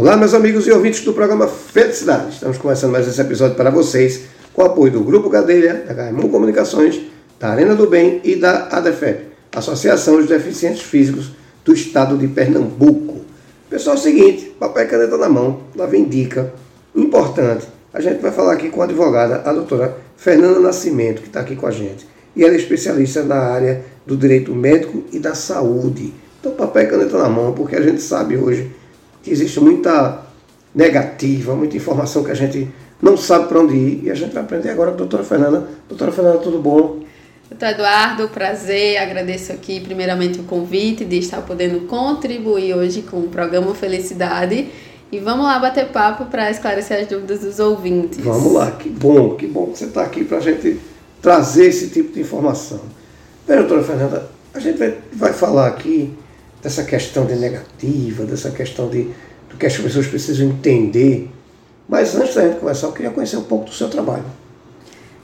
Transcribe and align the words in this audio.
Olá, 0.00 0.16
meus 0.16 0.32
amigos 0.32 0.66
e 0.66 0.72
ouvintes 0.72 1.04
do 1.04 1.12
programa 1.12 1.46
Felicidade. 1.46 2.32
Estamos 2.32 2.56
começando 2.56 2.90
mais 2.90 3.06
esse 3.06 3.20
episódio 3.20 3.54
para 3.54 3.68
vocês 3.68 4.22
com 4.54 4.62
o 4.62 4.64
apoio 4.64 4.90
do 4.90 5.00
Grupo 5.04 5.28
Cadeia, 5.28 5.74
da 5.86 5.92
Raimundo 5.92 6.30
Comunicações, 6.30 6.98
da 7.38 7.50
Arena 7.50 7.74
do 7.74 7.86
Bem 7.86 8.18
e 8.24 8.34
da 8.34 8.68
ADEFEP, 8.68 9.26
Associação 9.54 10.16
dos 10.16 10.26
Deficientes 10.26 10.80
Físicos 10.80 11.32
do 11.62 11.74
Estado 11.74 12.16
de 12.16 12.26
Pernambuco. 12.28 13.26
Pessoal, 13.68 13.94
é 13.94 13.98
o 13.98 14.02
seguinte, 14.02 14.46
papel 14.58 14.84
e 14.84 14.88
caneta 14.88 15.18
na 15.18 15.28
mão, 15.28 15.64
lá 15.76 15.84
vem 15.84 16.06
dica 16.06 16.50
importante. 16.96 17.68
A 17.92 18.00
gente 18.00 18.22
vai 18.22 18.32
falar 18.32 18.54
aqui 18.54 18.70
com 18.70 18.80
a 18.80 18.86
advogada, 18.86 19.42
a 19.44 19.52
doutora 19.52 19.98
Fernanda 20.16 20.60
Nascimento, 20.60 21.20
que 21.20 21.28
está 21.28 21.40
aqui 21.40 21.56
com 21.56 21.66
a 21.66 21.70
gente. 21.70 22.08
E 22.34 22.42
ela 22.42 22.54
é 22.54 22.56
especialista 22.56 23.22
na 23.22 23.36
área 23.36 23.84
do 24.06 24.16
direito 24.16 24.54
médico 24.54 25.04
e 25.12 25.18
da 25.18 25.34
saúde. 25.34 26.14
Então, 26.40 26.52
papel 26.52 26.84
e 26.84 26.86
caneta 26.86 27.18
na 27.18 27.28
mão, 27.28 27.52
porque 27.52 27.76
a 27.76 27.82
gente 27.82 28.00
sabe 28.00 28.38
hoje 28.38 28.79
que 29.22 29.30
existe 29.30 29.60
muita 29.60 30.22
negativa, 30.74 31.54
muita 31.54 31.76
informação 31.76 32.24
que 32.24 32.30
a 32.30 32.34
gente 32.34 32.68
não 33.02 33.16
sabe 33.16 33.48
para 33.48 33.60
onde 33.60 33.74
ir. 33.74 34.04
E 34.04 34.10
a 34.10 34.14
gente 34.14 34.32
vai 34.32 34.42
aprender 34.42 34.70
agora 34.70 34.90
com 34.90 34.96
a 34.96 34.98
doutora 34.98 35.24
Fernanda. 35.24 35.68
Doutora 35.88 36.12
Fernanda, 36.12 36.38
tudo 36.38 36.58
bom? 36.58 37.00
Doutor 37.50 37.68
Eduardo, 37.68 38.28
prazer, 38.28 38.98
agradeço 38.98 39.50
aqui 39.52 39.80
primeiramente 39.80 40.38
o 40.38 40.44
convite 40.44 41.04
de 41.04 41.18
estar 41.18 41.42
podendo 41.42 41.80
contribuir 41.80 42.74
hoje 42.74 43.02
com 43.02 43.18
o 43.18 43.28
programa 43.28 43.74
Felicidade 43.74 44.68
e 45.10 45.18
vamos 45.18 45.46
lá 45.46 45.58
bater 45.58 45.88
papo 45.88 46.26
para 46.26 46.48
esclarecer 46.48 47.00
as 47.00 47.08
dúvidas 47.08 47.40
dos 47.40 47.58
ouvintes. 47.58 48.20
Vamos 48.20 48.52
lá, 48.52 48.70
que 48.70 48.88
bom, 48.88 49.34
que 49.34 49.48
bom 49.48 49.66
que 49.66 49.78
você 49.78 49.86
está 49.86 50.02
aqui 50.02 50.24
para 50.24 50.38
a 50.38 50.40
gente 50.40 50.78
trazer 51.20 51.66
esse 51.66 51.88
tipo 51.88 52.12
de 52.12 52.20
informação. 52.20 52.80
Bem, 53.48 53.56
doutora 53.56 53.82
Fernanda, 53.82 54.30
a 54.54 54.60
gente 54.60 54.78
vai, 54.78 54.94
vai 55.12 55.32
falar 55.32 55.66
aqui 55.66 56.12
dessa 56.62 56.84
questão 56.84 57.26
de 57.26 57.34
negativa, 57.34 58.24
dessa 58.24 58.50
questão 58.50 58.88
de 58.88 59.10
do 59.50 59.56
que 59.56 59.66
as 59.66 59.76
pessoas 59.76 60.06
precisam 60.06 60.46
entender. 60.46 61.28
Mas 61.88 62.14
antes 62.14 62.34
da 62.34 62.46
gente 62.46 62.60
começar, 62.60 62.86
eu 62.86 62.92
queria 62.92 63.10
conhecer 63.10 63.36
um 63.36 63.42
pouco 63.42 63.64
do 63.64 63.72
seu 63.72 63.88
trabalho. 63.88 64.24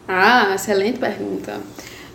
Ah, 0.09 0.53
excelente 0.55 0.98
pergunta. 0.98 1.61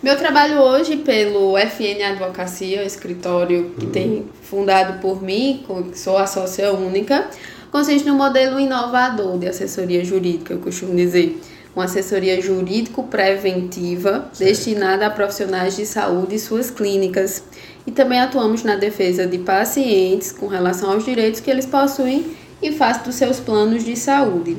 Meu 0.02 0.16
trabalho 0.16 0.58
hoje 0.58 0.96
pelo 0.96 1.56
FN 1.56 2.02
Advocacia, 2.04 2.84
escritório 2.84 3.70
que 3.78 3.86
uhum. 3.86 3.92
tem 3.92 4.26
fundado 4.42 5.00
por 5.00 5.22
mim, 5.22 5.64
sou 5.94 6.18
a 6.18 6.26
sócia 6.26 6.72
única, 6.72 7.28
consiste 7.70 8.06
num 8.08 8.16
modelo 8.16 8.58
inovador 8.58 9.38
de 9.38 9.46
assessoria 9.46 10.04
jurídica, 10.04 10.54
eu 10.54 10.58
costumo 10.58 10.94
dizer. 10.94 11.40
Uma 11.74 11.84
assessoria 11.84 12.38
jurídico-preventiva 12.42 14.28
destinada 14.38 15.06
a 15.06 15.10
profissionais 15.10 15.74
de 15.74 15.86
saúde 15.86 16.34
e 16.34 16.38
suas 16.38 16.70
clínicas. 16.70 17.44
E 17.86 17.90
também 17.90 18.20
atuamos 18.20 18.62
na 18.62 18.76
defesa 18.76 19.26
de 19.26 19.38
pacientes 19.38 20.30
com 20.30 20.46
relação 20.46 20.92
aos 20.92 21.04
direitos 21.04 21.40
que 21.40 21.50
eles 21.50 21.66
possuem 21.66 22.36
em 22.62 22.72
face 22.72 23.02
dos 23.04 23.16
seus 23.16 23.40
planos 23.40 23.84
de 23.84 23.96
saúde. 23.96 24.56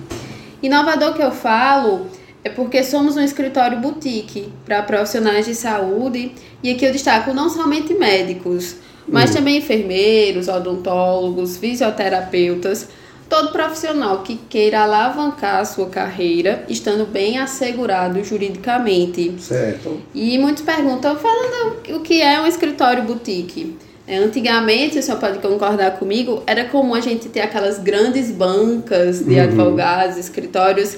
Inovador 0.61 1.13
que 1.13 1.21
eu 1.21 1.31
falo 1.31 2.07
é 2.43 2.49
porque 2.49 2.83
somos 2.83 3.15
um 3.15 3.21
escritório 3.21 3.79
boutique 3.79 4.51
para 4.65 4.83
profissionais 4.83 5.45
de 5.45 5.55
saúde 5.55 6.33
e 6.61 6.71
aqui 6.71 6.85
eu 6.85 6.91
destaco 6.91 7.33
não 7.33 7.49
somente 7.49 7.93
médicos, 7.93 8.75
mas 9.07 9.29
uhum. 9.29 9.37
também 9.37 9.57
enfermeiros, 9.57 10.49
odontólogos, 10.49 11.57
fisioterapeutas, 11.57 12.89
todo 13.33 13.51
profissional 13.51 14.21
que 14.21 14.35
queira 14.47 14.81
alavancar 14.81 15.59
a 15.59 15.65
sua 15.65 15.89
carreira, 15.89 16.63
estando 16.69 17.03
bem 17.03 17.39
assegurado 17.39 18.23
juridicamente. 18.23 19.33
Certo. 19.39 19.99
E 20.13 20.37
muitos 20.37 20.61
perguntam, 20.61 21.15
falando 21.15 21.77
o 21.95 22.01
que 22.01 22.21
é 22.21 22.39
um 22.39 22.45
escritório 22.45 23.01
boutique. 23.01 23.75
É, 24.05 24.17
antigamente, 24.17 24.99
o 24.99 25.01
senhor 25.01 25.19
pode 25.19 25.39
concordar 25.39 25.97
comigo, 25.97 26.43
era 26.45 26.65
comum 26.65 26.93
a 26.93 26.99
gente 26.99 27.27
ter 27.27 27.41
aquelas 27.41 27.79
grandes 27.79 28.29
bancas 28.29 29.25
de 29.25 29.33
uhum. 29.33 29.41
advogados, 29.41 30.17
escritórios 30.17 30.95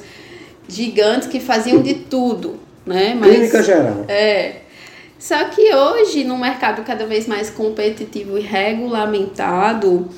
gigantes 0.68 1.30
que 1.30 1.40
faziam 1.40 1.82
de 1.82 1.94
tudo, 1.94 2.60
né? 2.86 3.16
Mas, 3.18 3.32
Clínica 3.32 3.64
geral. 3.64 4.04
É. 4.10 4.58
Só 5.18 5.42
que 5.46 5.74
hoje, 5.74 6.26
num 6.26 6.38
mercado 6.38 6.84
cada 6.84 7.06
vez 7.06 7.28
mais 7.28 7.50
competitivo 7.50 8.38
e 8.38 8.42
regulamentado, 8.42 10.10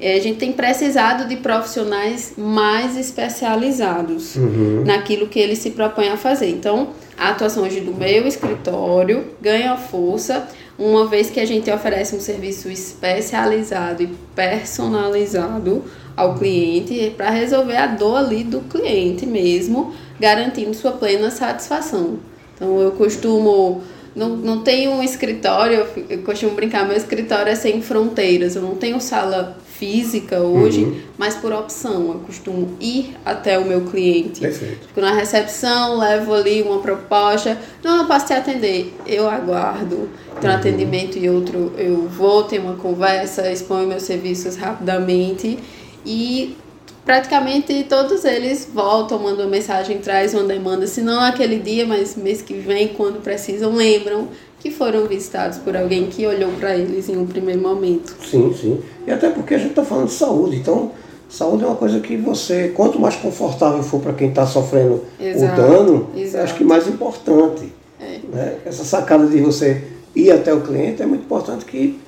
a 0.00 0.20
gente 0.20 0.38
tem 0.38 0.52
precisado 0.52 1.26
de 1.26 1.36
profissionais 1.36 2.34
mais 2.36 2.96
especializados 2.96 4.36
uhum. 4.36 4.84
naquilo 4.86 5.26
que 5.26 5.40
eles 5.40 5.58
se 5.58 5.70
propõem 5.70 6.10
a 6.10 6.16
fazer. 6.16 6.50
Então, 6.50 6.90
a 7.16 7.30
atuação 7.30 7.64
hoje 7.64 7.80
do 7.80 7.92
meu 7.92 8.26
escritório 8.26 9.24
ganha 9.40 9.76
força, 9.76 10.46
uma 10.78 11.06
vez 11.06 11.30
que 11.30 11.40
a 11.40 11.44
gente 11.44 11.68
oferece 11.68 12.14
um 12.14 12.20
serviço 12.20 12.70
especializado 12.70 14.04
e 14.04 14.06
personalizado 14.36 15.82
ao 16.16 16.36
cliente 16.36 17.12
para 17.16 17.30
resolver 17.30 17.76
a 17.76 17.86
dor 17.88 18.18
ali 18.18 18.44
do 18.44 18.60
cliente 18.60 19.26
mesmo, 19.26 19.92
garantindo 20.20 20.74
sua 20.74 20.92
plena 20.92 21.30
satisfação. 21.30 22.20
Então 22.54 22.80
eu 22.80 22.92
costumo 22.92 23.82
não, 24.14 24.30
não 24.30 24.62
tenho 24.62 24.92
um 24.92 25.02
escritório, 25.02 25.86
eu 26.08 26.18
costumo 26.22 26.52
brincar, 26.52 26.86
meu 26.86 26.96
escritório 26.96 27.50
é 27.50 27.54
sem 27.54 27.80
fronteiras, 27.80 28.56
eu 28.56 28.62
não 28.62 28.74
tenho 28.74 29.00
sala 29.00 29.56
física 29.78 30.40
hoje, 30.40 30.84
uhum. 30.84 31.00
mas 31.16 31.34
por 31.34 31.52
opção. 31.52 32.08
Eu 32.08 32.20
costumo 32.26 32.76
ir 32.80 33.16
até 33.24 33.58
o 33.58 33.64
meu 33.64 33.82
cliente. 33.82 34.40
Perfeito. 34.40 34.88
Fico 34.88 35.00
na 35.00 35.12
recepção, 35.12 35.98
levo 35.98 36.34
ali 36.34 36.62
uma 36.62 36.80
proposta. 36.80 37.56
Não, 37.82 37.98
não 37.98 38.06
posso 38.06 38.26
te 38.26 38.32
atender. 38.32 38.94
Eu 39.06 39.28
aguardo. 39.28 40.08
Tem 40.40 40.50
um 40.50 40.52
uhum. 40.52 40.58
atendimento 40.58 41.16
e 41.18 41.30
outro 41.30 41.72
eu 41.78 42.08
vou, 42.08 42.42
ter 42.44 42.58
uma 42.58 42.74
conversa, 42.74 43.50
exponho 43.50 43.86
meus 43.86 44.02
serviços 44.02 44.56
rapidamente 44.56 45.58
e 46.04 46.56
praticamente 47.04 47.84
todos 47.88 48.24
eles 48.24 48.68
voltam, 48.72 49.18
mandam 49.18 49.46
uma 49.46 49.50
mensagem, 49.50 49.98
traz 49.98 50.34
uma 50.34 50.44
demanda, 50.44 50.86
se 50.86 51.00
não 51.00 51.20
aquele 51.20 51.58
dia, 51.58 51.86
mas 51.86 52.14
mês 52.16 52.42
que 52.42 52.52
vem, 52.52 52.88
quando 52.88 53.22
precisam, 53.22 53.74
lembram 53.74 54.28
que 54.60 54.70
foram 54.70 55.06
visitados 55.06 55.58
por 55.58 55.76
alguém 55.76 56.06
que 56.06 56.26
olhou 56.26 56.50
para 56.52 56.76
eles 56.76 57.08
em 57.08 57.16
um 57.16 57.26
primeiro 57.26 57.60
momento. 57.60 58.16
Sim, 58.24 58.54
sim. 58.58 58.80
E 59.06 59.10
até 59.10 59.30
porque 59.30 59.54
a 59.54 59.58
gente 59.58 59.70
está 59.70 59.84
falando 59.84 60.06
de 60.06 60.14
saúde, 60.14 60.56
então 60.56 60.90
saúde 61.28 61.64
é 61.64 61.66
uma 61.66 61.76
coisa 61.76 62.00
que 62.00 62.16
você, 62.16 62.72
quanto 62.74 62.98
mais 62.98 63.14
confortável 63.16 63.82
for 63.82 64.00
para 64.00 64.12
quem 64.14 64.30
está 64.30 64.46
sofrendo 64.46 65.02
exato, 65.20 65.60
o 65.60 65.64
dano, 65.64 66.10
exato. 66.16 66.44
acho 66.44 66.54
que 66.56 66.64
mais 66.64 66.88
importante. 66.88 67.72
É. 68.00 68.18
Né? 68.32 68.56
Essa 68.64 68.84
sacada 68.84 69.26
de 69.26 69.40
você 69.40 69.84
ir 70.14 70.30
até 70.30 70.52
o 70.52 70.60
cliente 70.60 71.02
é 71.02 71.06
muito 71.06 71.22
importante 71.22 71.64
que 71.64 71.98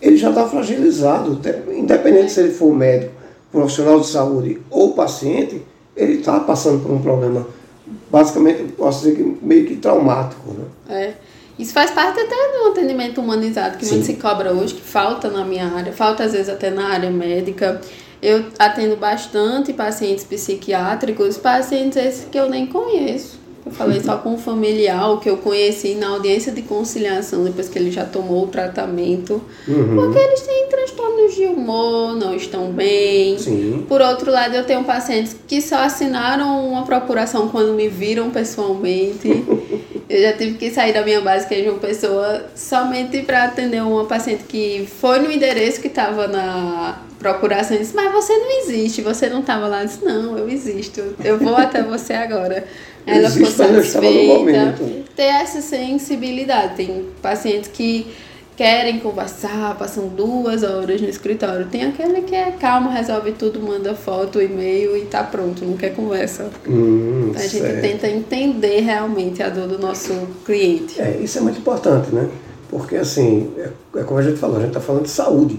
ele 0.00 0.16
já 0.16 0.30
está 0.30 0.48
fragilizado, 0.48 1.40
independente 1.74 2.26
é. 2.26 2.28
se 2.28 2.40
ele 2.40 2.52
for 2.52 2.72
médico 2.74 3.12
profissional 3.50 4.00
de 4.00 4.06
saúde 4.06 4.60
ou 4.70 4.94
paciente, 4.94 5.60
ele 5.96 6.14
está 6.14 6.38
passando 6.40 6.82
por 6.82 6.92
um 6.92 7.00
problema, 7.00 7.46
basicamente, 8.10 8.72
posso 8.72 9.00
dizer 9.00 9.16
que 9.16 9.44
meio 9.44 9.66
que 9.66 9.76
traumático. 9.76 10.52
Né? 10.52 10.64
É. 10.88 11.29
Isso 11.60 11.74
faz 11.74 11.90
parte 11.90 12.18
até 12.18 12.34
do 12.58 12.68
atendimento 12.68 13.20
humanizado 13.20 13.76
que 13.76 13.84
Sim. 13.84 13.96
muito 13.96 14.06
se 14.06 14.14
cobra 14.14 14.52
hoje, 14.52 14.74
que 14.74 14.80
falta 14.80 15.28
na 15.28 15.44
minha 15.44 15.66
área, 15.66 15.92
falta 15.92 16.24
às 16.24 16.32
vezes 16.32 16.48
até 16.48 16.70
na 16.70 16.88
área 16.88 17.10
médica. 17.10 17.80
Eu 18.22 18.46
atendo 18.58 18.96
bastante 18.96 19.72
pacientes 19.72 20.24
psiquiátricos, 20.24 21.38
pacientes 21.38 21.96
esses 21.96 22.24
que 22.30 22.38
eu 22.38 22.48
nem 22.48 22.66
conheço. 22.66 23.39
Eu 23.64 23.72
falei 23.72 24.00
só 24.00 24.16
com 24.16 24.34
um 24.34 24.38
familiar, 24.38 25.20
que 25.20 25.28
eu 25.28 25.36
conheci 25.36 25.94
na 25.94 26.08
audiência 26.08 26.50
de 26.50 26.62
conciliação, 26.62 27.44
depois 27.44 27.68
que 27.68 27.78
ele 27.78 27.90
já 27.90 28.04
tomou 28.04 28.44
o 28.44 28.46
tratamento. 28.46 29.42
Uhum. 29.68 29.96
Porque 29.96 30.18
eles 30.18 30.40
têm 30.40 30.66
transtornos 30.68 31.34
de 31.34 31.44
humor, 31.44 32.16
não 32.16 32.34
estão 32.34 32.72
bem. 32.72 33.38
Sim. 33.38 33.84
Por 33.86 34.00
outro 34.00 34.30
lado, 34.30 34.54
eu 34.54 34.64
tenho 34.64 34.82
pacientes 34.84 35.36
que 35.46 35.60
só 35.60 35.76
assinaram 35.76 36.66
uma 36.68 36.84
procuração 36.84 37.48
quando 37.48 37.74
me 37.74 37.88
viram 37.88 38.30
pessoalmente. 38.30 39.28
eu 40.08 40.22
já 40.22 40.32
tive 40.32 40.56
que 40.56 40.70
sair 40.70 40.92
da 40.92 41.02
minha 41.02 41.20
base, 41.20 41.46
que 41.46 41.54
é 41.54 41.60
de 41.60 41.68
uma 41.68 41.78
pessoa, 41.78 42.46
somente 42.56 43.22
para 43.22 43.44
atender 43.44 43.82
uma 43.82 44.06
paciente 44.06 44.44
que 44.44 44.88
foi 45.00 45.20
no 45.20 45.30
endereço 45.30 45.80
que 45.80 45.86
estava 45.86 46.26
na 46.26 47.02
procuração 47.20 47.76
e 47.76 47.80
disse, 47.80 47.94
mas 47.94 48.10
você 48.10 48.32
não 48.32 48.58
existe, 48.60 49.02
você 49.02 49.28
não 49.28 49.40
estava 49.40 49.68
lá. 49.68 49.82
Eu 49.82 49.86
disse, 49.86 50.04
não, 50.04 50.36
eu 50.36 50.48
existo, 50.48 51.14
eu 51.22 51.38
vou 51.38 51.54
até 51.54 51.82
você 51.82 52.14
agora. 52.14 52.66
Ela 53.06 53.26
existe, 53.26 53.50
ficou 53.50 53.66
satisfeita. 53.66 54.74
Ter 55.16 55.22
essa 55.22 55.60
sensibilidade. 55.60 56.76
Tem 56.76 57.06
pacientes 57.20 57.70
que 57.72 58.06
querem 58.60 59.00
conversar, 59.00 59.74
passam 59.78 60.08
duas 60.08 60.62
horas 60.62 61.00
no 61.00 61.08
escritório. 61.08 61.66
Tem 61.66 61.84
aquele 61.84 62.20
que 62.20 62.34
é 62.34 62.50
calmo, 62.50 62.90
resolve 62.90 63.32
tudo, 63.32 63.58
manda 63.58 63.94
foto, 63.94 64.38
e-mail 64.38 64.94
e 64.98 65.06
tá 65.06 65.24
pronto, 65.24 65.64
não 65.64 65.78
quer 65.78 65.94
conversa. 65.94 66.50
Hum, 66.68 67.32
a 67.34 67.38
gente 67.38 67.58
certo. 67.58 67.80
tenta 67.80 68.06
entender 68.06 68.80
realmente 68.80 69.42
a 69.42 69.48
dor 69.48 69.66
do 69.66 69.78
nosso 69.78 70.12
cliente. 70.44 71.00
É, 71.00 71.18
isso 71.22 71.38
é 71.38 71.40
muito 71.40 71.58
importante, 71.58 72.14
né? 72.14 72.28
Porque 72.68 72.96
assim, 72.96 73.50
é, 73.56 73.70
é 74.00 74.02
como 74.02 74.20
a 74.20 74.22
gente 74.22 74.38
falou, 74.38 74.58
a 74.58 74.60
gente 74.60 74.68
está 74.68 74.80
falando 74.80 75.04
de 75.04 75.10
saúde. 75.10 75.58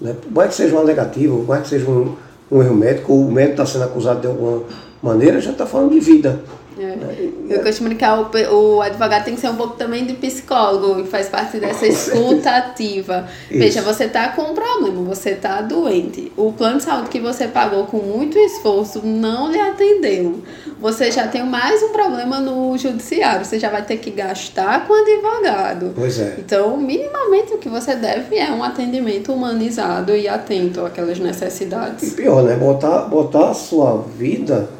Né? 0.00 0.16
Por 0.18 0.32
mais 0.32 0.48
que 0.48 0.56
seja 0.56 0.74
uma 0.74 0.84
negativa, 0.84 1.36
por 1.36 1.46
mais 1.46 1.62
que 1.64 1.68
seja 1.68 1.90
um, 1.90 2.16
um 2.50 2.62
erro 2.62 2.74
médico, 2.74 3.12
ou 3.12 3.28
o 3.28 3.30
médico 3.30 3.60
está 3.60 3.66
sendo 3.66 3.84
acusado 3.84 4.22
de 4.22 4.26
alguma 4.26 4.62
maneira, 5.02 5.38
já 5.38 5.50
está 5.50 5.66
falando 5.66 5.90
de 5.90 6.00
vida. 6.00 6.40
É. 6.78 7.54
Eu 7.54 7.62
costumo 7.62 7.94
que 7.94 8.04
o, 8.04 8.76
o 8.76 8.82
advogado 8.82 9.24
tem 9.24 9.34
que 9.34 9.40
ser 9.40 9.48
um 9.48 9.56
pouco 9.56 9.76
também 9.76 10.04
de 10.04 10.14
psicólogo, 10.14 11.02
que 11.02 11.08
faz 11.08 11.28
parte 11.28 11.58
dessa 11.58 11.86
escuta 11.86 12.50
ativa. 12.50 13.26
Veja, 13.50 13.82
você 13.82 14.04
está 14.04 14.28
com 14.28 14.42
um 14.42 14.54
problema, 14.54 15.02
você 15.02 15.30
está 15.30 15.60
doente. 15.60 16.32
O 16.36 16.52
plano 16.52 16.78
de 16.78 16.84
saúde 16.84 17.08
que 17.08 17.20
você 17.20 17.48
pagou 17.48 17.84
com 17.86 17.98
muito 17.98 18.38
esforço 18.38 19.04
não 19.04 19.50
lhe 19.50 19.58
atendeu. 19.58 20.42
Você 20.80 21.10
já 21.10 21.26
tem 21.26 21.44
mais 21.44 21.82
um 21.82 21.88
problema 21.88 22.38
no 22.38 22.78
judiciário, 22.78 23.44
você 23.44 23.58
já 23.58 23.68
vai 23.68 23.82
ter 23.82 23.96
que 23.96 24.10
gastar 24.10 24.86
com 24.86 24.94
advogado. 24.94 25.92
Pois 25.94 26.20
é. 26.20 26.36
Então, 26.38 26.76
minimamente, 26.76 27.52
o 27.54 27.58
que 27.58 27.68
você 27.68 27.96
deve 27.96 28.36
é 28.36 28.50
um 28.50 28.62
atendimento 28.62 29.32
humanizado 29.32 30.14
e 30.14 30.28
atento 30.28 30.84
àquelas 30.84 31.18
necessidades. 31.18 32.12
E 32.12 32.14
pior, 32.14 32.42
né? 32.44 32.54
Botar, 32.54 33.02
botar 33.02 33.50
a 33.50 33.54
sua 33.54 34.04
vida 34.16 34.77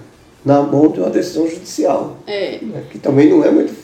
na 0.49 0.63
mão 0.63 0.89
de 0.89 0.99
uma 0.99 1.11
decisão 1.11 1.47
judicial. 1.47 2.17
É. 2.27 2.59
Né? 2.63 2.83
Que 2.91 2.99
também 2.99 3.29
não 3.29 3.45
é 3.45 3.51
muito, 3.51 3.75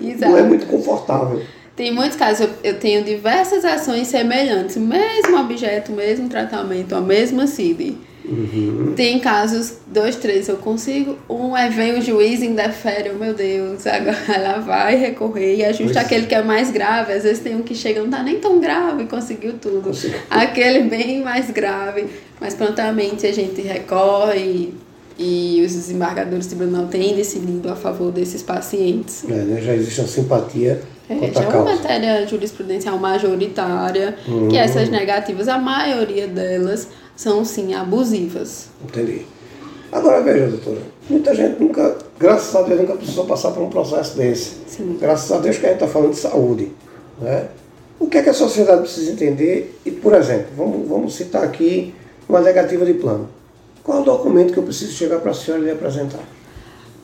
Exato. 0.00 0.30
não 0.30 0.38
é 0.38 0.42
muito 0.42 0.64
confortável. 0.66 1.42
Tem 1.74 1.92
muitos 1.92 2.16
casos, 2.16 2.48
eu, 2.62 2.78
tenho 2.78 3.02
diversas 3.02 3.64
ações 3.64 4.06
semelhantes, 4.06 4.76
mesmo 4.76 5.36
objeto, 5.40 5.90
mesmo 5.90 6.28
tratamento, 6.28 6.94
a 6.94 7.00
mesma 7.00 7.48
CID. 7.48 7.96
Uhum. 8.24 8.94
Tem 8.94 9.18
casos, 9.18 9.78
dois, 9.88 10.14
três 10.14 10.48
eu 10.48 10.56
consigo, 10.56 11.18
um 11.28 11.54
é 11.54 11.68
vem 11.68 11.98
o 11.98 12.00
juiz 12.00 12.42
indefere, 12.42 13.10
oh 13.12 13.18
meu 13.18 13.34
Deus, 13.34 13.84
agora 13.86 14.16
ela 14.32 14.60
vai 14.60 14.94
recorrer 14.94 15.56
e 15.56 15.64
ajusta 15.64 15.94
Pois. 15.94 16.06
aquele 16.06 16.26
que 16.26 16.34
é 16.34 16.42
mais 16.42 16.70
grave. 16.70 17.12
Às 17.12 17.24
vezes 17.24 17.40
tem 17.40 17.56
um 17.56 17.62
que 17.62 17.74
chega, 17.74 18.00
não 18.00 18.08
tá 18.08 18.22
nem 18.22 18.38
tão 18.38 18.60
grave, 18.60 19.06
conseguiu 19.06 19.54
tudo. 19.60 19.82
Conseguiu. 19.82 20.20
Aquele 20.30 20.84
bem 20.84 21.22
mais 21.22 21.50
grave, 21.50 22.06
mas 22.40 22.54
prontamente 22.54 23.26
a 23.26 23.32
gente 23.32 23.60
recorre 23.60 24.72
e, 25.18 25.62
os 25.64 25.72
desembargadores 25.72 26.48
de 26.48 26.54
tribunal 26.56 26.86
têm 26.86 27.14
decidido 27.14 27.70
a 27.70 27.76
favor 27.76 28.10
desses 28.10 28.42
pacientes. 28.42 29.24
É, 29.28 29.32
né? 29.32 29.60
Já 29.60 29.74
existe 29.74 30.00
uma 30.00 30.08
simpatia 30.08 30.80
É, 31.08 31.30
já 31.32 31.42
é 31.44 31.48
uma 31.48 31.74
matéria 31.74 32.26
jurisprudencial 32.26 32.98
majoritária, 32.98 34.16
que 34.24 34.30
Uhum. 34.30 34.56
essas 34.56 34.88
negativas, 34.88 35.48
a 35.48 35.58
maioria 35.58 36.26
delas 36.26 36.88
são 37.14 37.44
sim 37.44 37.74
abusivas. 37.74 38.68
Entendi. 38.82 39.26
Agora 39.92 40.20
veja, 40.22 40.48
doutora, 40.48 40.80
muita 41.08 41.34
gente 41.34 41.60
nunca, 41.62 41.96
graças 42.18 42.56
a 42.56 42.62
Deus, 42.62 42.80
nunca 42.80 42.96
precisou 42.96 43.26
passar 43.26 43.52
por 43.52 43.62
um 43.62 43.70
processo 43.70 44.16
desse. 44.16 44.56
Sim. 44.66 44.96
Graças 45.00 45.30
a 45.30 45.38
Deus 45.38 45.56
que 45.58 45.66
a 45.66 45.68
gente 45.68 45.82
está 45.82 45.86
falando 45.86 46.10
de 46.10 46.18
saúde. 46.18 46.72
Né? 47.20 47.44
O 48.00 48.08
que 48.08 48.18
é 48.18 48.22
que 48.22 48.30
a 48.30 48.34
sociedade 48.34 48.80
precisa 48.80 49.12
entender? 49.12 49.78
E, 49.86 49.90
por 49.92 50.14
exemplo, 50.14 50.46
vamos, 50.56 50.88
vamos 50.88 51.14
citar 51.14 51.44
aqui 51.44 51.94
uma 52.28 52.40
negativa 52.40 52.84
de 52.84 52.94
plano. 52.94 53.28
Qual 53.84 54.00
o 54.00 54.04
documento 54.04 54.54
que 54.54 54.58
eu 54.58 54.62
preciso 54.62 54.92
chegar 54.94 55.20
para 55.20 55.32
a 55.32 55.34
senhora 55.34 55.62
e 55.62 55.66
lhe 55.66 55.70
apresentar? 55.70 56.24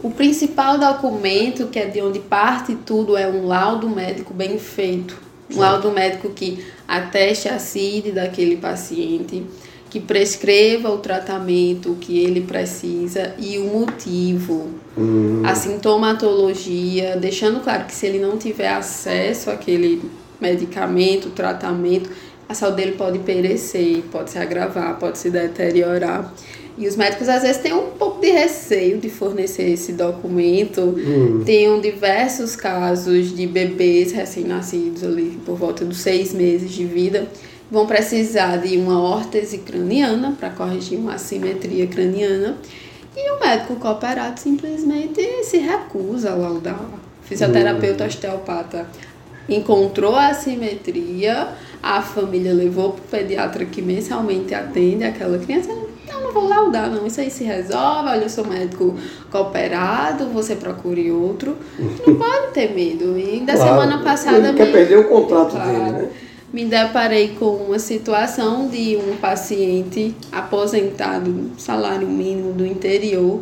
O 0.02 0.10
principal 0.10 0.78
documento, 0.78 1.66
que 1.66 1.78
é 1.78 1.84
de 1.84 2.00
onde 2.00 2.18
parte 2.20 2.74
tudo, 2.74 3.18
é 3.18 3.28
um 3.28 3.46
laudo 3.46 3.86
médico 3.86 4.32
bem 4.32 4.58
feito. 4.58 5.14
Um 5.50 5.54
Sim. 5.54 5.60
laudo 5.60 5.90
médico 5.90 6.30
que 6.30 6.64
ateste 6.88 7.50
a 7.50 7.58
CID 7.58 8.12
daquele 8.12 8.56
paciente, 8.56 9.44
que 9.90 10.00
prescreva 10.00 10.88
o 10.88 10.96
tratamento 10.96 11.98
que 12.00 12.18
ele 12.18 12.40
precisa 12.40 13.34
e 13.38 13.58
o 13.58 13.64
motivo. 13.64 14.68
Hum, 14.96 15.42
a 15.44 15.54
sintomatologia, 15.54 17.18
deixando 17.18 17.60
claro 17.60 17.84
que 17.84 17.94
se 17.94 18.06
ele 18.06 18.20
não 18.20 18.38
tiver 18.38 18.68
acesso 18.68 19.50
àquele 19.50 20.00
medicamento, 20.40 21.28
tratamento, 21.28 22.08
a 22.48 22.54
saúde 22.54 22.78
dele 22.78 22.92
pode 22.92 23.18
perecer, 23.18 24.02
pode 24.10 24.30
se 24.30 24.38
agravar, 24.38 24.98
pode 24.98 25.18
se 25.18 25.30
deteriorar. 25.30 26.32
E 26.80 26.88
os 26.88 26.96
médicos 26.96 27.28
às 27.28 27.42
vezes 27.42 27.58
têm 27.58 27.74
um 27.74 27.90
pouco 27.90 28.20
de 28.20 28.30
receio 28.30 28.98
de 28.98 29.10
fornecer 29.10 29.70
esse 29.70 29.92
documento. 29.92 30.80
hum, 30.80 31.42
Tenho 31.44 31.80
diversos 31.80 32.56
casos 32.56 33.36
de 33.36 33.46
bebês 33.46 34.12
recém-nascidos 34.12 35.04
ali 35.04 35.38
por 35.44 35.56
volta 35.56 35.84
dos 35.84 35.98
seis 35.98 36.32
meses 36.32 36.72
de 36.72 36.84
vida 36.86 37.28
vão 37.70 37.86
precisar 37.86 38.56
de 38.56 38.76
uma 38.76 39.00
órtese 39.00 39.58
craniana 39.58 40.36
para 40.38 40.50
corrigir 40.50 40.98
uma 40.98 41.14
assimetria 41.14 41.86
craniana 41.86 42.56
e 43.16 43.30
o 43.30 43.40
médico 43.40 43.76
cooperado 43.76 44.40
simplesmente 44.40 45.44
se 45.44 45.58
recusa 45.58 46.32
a 46.32 46.34
laudar. 46.34 46.80
O 46.80 47.26
fisioterapeuta 47.26 48.06
osteopata 48.06 48.86
encontrou 49.48 50.16
a 50.16 50.28
assimetria, 50.28 51.48
a 51.82 52.02
família 52.02 52.52
levou 52.52 52.92
para 52.92 53.02
o 53.02 53.08
pediatra 53.08 53.64
que 53.64 53.80
mensalmente 53.80 54.54
atende 54.54 55.04
aquela 55.04 55.38
criança. 55.38 55.70
Não, 56.32 56.40
vou 56.40 56.48
laudar, 56.48 56.90
não. 56.90 57.06
Isso 57.06 57.20
aí 57.20 57.30
se 57.30 57.44
resolve. 57.44 58.08
Olha, 58.08 58.22
eu 58.22 58.28
sou 58.30 58.46
médico 58.46 58.94
cooperado, 59.30 60.26
você 60.26 60.54
procure 60.56 61.10
outro. 61.10 61.56
Não 62.06 62.14
pode 62.16 62.52
ter 62.52 62.74
medo. 62.74 63.18
E 63.18 63.40
da 63.40 63.54
claro. 63.54 63.70
semana 63.80 64.02
passada 64.02 64.48
Ele 64.48 64.56
quer 64.56 64.66
me- 64.66 64.72
perder 64.72 64.98
o 64.98 65.04
contrato 65.08 65.50
Claro. 65.52 65.72
dele, 65.72 65.90
né? 65.92 66.08
me 66.52 66.64
deparei 66.64 67.28
com 67.38 67.46
uma 67.46 67.78
situação 67.78 68.68
de 68.68 68.96
um 68.96 69.16
paciente 69.18 70.14
aposentado, 70.32 71.50
salário 71.56 72.08
mínimo 72.08 72.52
do 72.52 72.66
interior, 72.66 73.40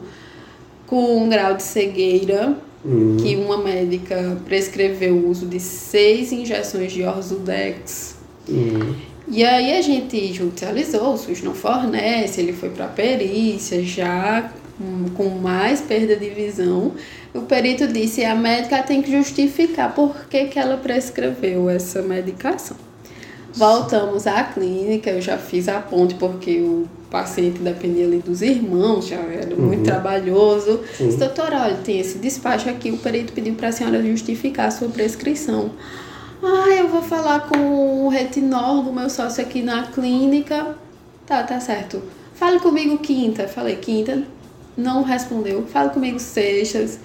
com 0.86 1.22
um 1.24 1.28
grau 1.28 1.54
de 1.54 1.62
cegueira, 1.62 2.54
Hum, 2.86 3.16
que 3.20 3.34
uma 3.34 3.56
médica 3.58 4.36
prescreveu 4.44 5.12
o 5.16 5.28
uso 5.30 5.46
de 5.46 5.58
seis 5.58 6.30
injeções 6.30 6.92
de 6.92 7.02
Orzudex. 7.02 8.14
hum, 8.48 8.94
E 9.30 9.44
aí 9.44 9.78
a 9.78 9.82
gente 9.82 10.32
judicializou, 10.32 11.12
o 11.12 11.18
SUS 11.18 11.42
não 11.42 11.54
fornece, 11.54 12.40
ele 12.40 12.52
foi 12.52 12.70
para 12.70 12.86
a 12.86 12.88
perícia 12.88 13.82
já 13.84 14.50
com 15.14 15.28
mais 15.28 15.80
perda 15.80 16.16
de 16.16 16.30
visão. 16.30 16.92
O 17.34 17.42
perito 17.42 17.86
disse 17.86 18.24
a 18.24 18.34
médica 18.34 18.82
tem 18.82 19.02
que 19.02 19.10
justificar 19.10 19.94
por 19.94 20.14
que, 20.26 20.46
que 20.46 20.58
ela 20.58 20.76
prescreveu 20.76 21.68
essa 21.68 22.00
medicação. 22.00 22.76
Voltamos 23.52 24.26
à 24.26 24.44
clínica, 24.44 25.10
eu 25.10 25.20
já 25.20 25.36
fiz 25.36 25.68
a 25.68 25.80
ponte 25.80 26.14
porque 26.14 26.60
o 26.60 26.86
paciente 27.10 27.58
dependia 27.58 28.04
ali 28.04 28.18
dos 28.18 28.40
irmãos, 28.40 29.08
já 29.08 29.16
era 29.16 29.56
muito 29.56 29.82
trabalhoso. 29.82 30.80
Sim. 30.96 31.06
Disse, 31.06 31.18
doutora, 31.18 31.62
olha, 31.62 31.76
tem 31.76 31.98
esse 31.98 32.18
despacho 32.18 32.68
aqui, 32.68 32.90
o 32.90 32.98
perito 32.98 33.32
pediu 33.32 33.54
para 33.54 33.68
a 33.68 33.72
senhora 33.72 34.02
justificar 34.02 34.68
a 34.68 34.70
sua 34.70 34.88
prescrição. 34.88 35.72
Ah, 36.42 36.68
eu 36.70 36.88
vou 36.88 37.02
falar 37.02 37.40
com 37.48 38.04
o 38.06 38.08
retinólogo, 38.08 38.92
meu 38.92 39.10
sócio 39.10 39.42
aqui 39.42 39.62
na 39.62 39.82
clínica. 39.88 40.76
Tá, 41.26 41.42
tá 41.42 41.58
certo. 41.60 42.02
Fale 42.34 42.60
comigo 42.60 42.98
quinta. 42.98 43.48
Falei 43.48 43.76
quinta, 43.76 44.22
não 44.76 45.02
respondeu. 45.02 45.66
Fale 45.66 45.90
comigo 45.90 46.18
sextas. 46.18 46.98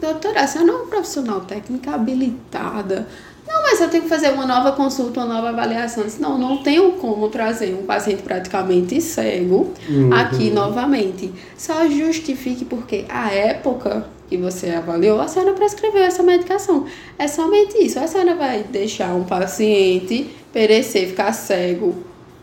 Doutora, 0.00 0.40
a 0.42 0.46
senhora 0.46 0.70
não 0.70 0.78
é 0.78 0.82
uma 0.82 0.90
profissional 0.90 1.40
técnica 1.40 1.92
habilitada. 1.94 3.08
Não, 3.46 3.62
mas 3.62 3.80
eu 3.80 3.88
tenho 3.88 4.02
que 4.04 4.08
fazer 4.08 4.30
uma 4.32 4.46
nova 4.46 4.72
consulta, 4.72 5.20
uma 5.20 5.34
nova 5.34 5.48
avaliação. 5.50 6.04
Não, 6.18 6.38
não 6.38 6.58
tenho 6.62 6.92
como 6.92 7.28
trazer 7.28 7.74
um 7.74 7.84
paciente 7.84 8.22
praticamente 8.22 9.00
cego 9.00 9.72
Uhum. 9.88 10.12
aqui 10.12 10.50
novamente. 10.50 11.32
Só 11.56 11.86
justifique 11.88 12.64
porque 12.64 13.04
a 13.08 13.30
época 13.30 14.06
que 14.36 14.42
você 14.42 14.70
avaliou, 14.70 15.20
a 15.20 15.28
senhora 15.28 15.52
prescreveu 15.52 16.02
essa 16.02 16.22
medicação. 16.22 16.86
É 17.18 17.28
somente 17.28 17.76
isso. 17.78 17.98
A 17.98 18.06
senhora 18.06 18.34
vai 18.34 18.64
deixar 18.64 19.14
um 19.14 19.24
paciente 19.24 20.30
perecer, 20.52 21.08
ficar 21.08 21.32
cego. 21.32 21.94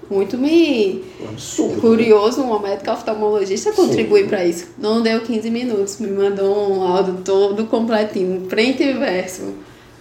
Muito 0.10 0.38
me 0.38 1.04
absurdo. 1.30 1.80
curioso, 1.80 2.42
uma 2.42 2.60
médica 2.60 2.94
oftalmologista 2.94 3.72
contribui 3.72 4.26
para 4.26 4.46
isso. 4.46 4.68
Não 4.78 5.02
deu 5.02 5.22
15 5.22 5.50
minutos, 5.50 6.00
me 6.00 6.12
mandou 6.12 6.70
um 6.70 6.84
áudio 6.84 7.20
todo 7.24 7.66
completinho, 7.68 8.46
frente 8.50 8.84
e 8.84 8.92
verso. 8.92 9.54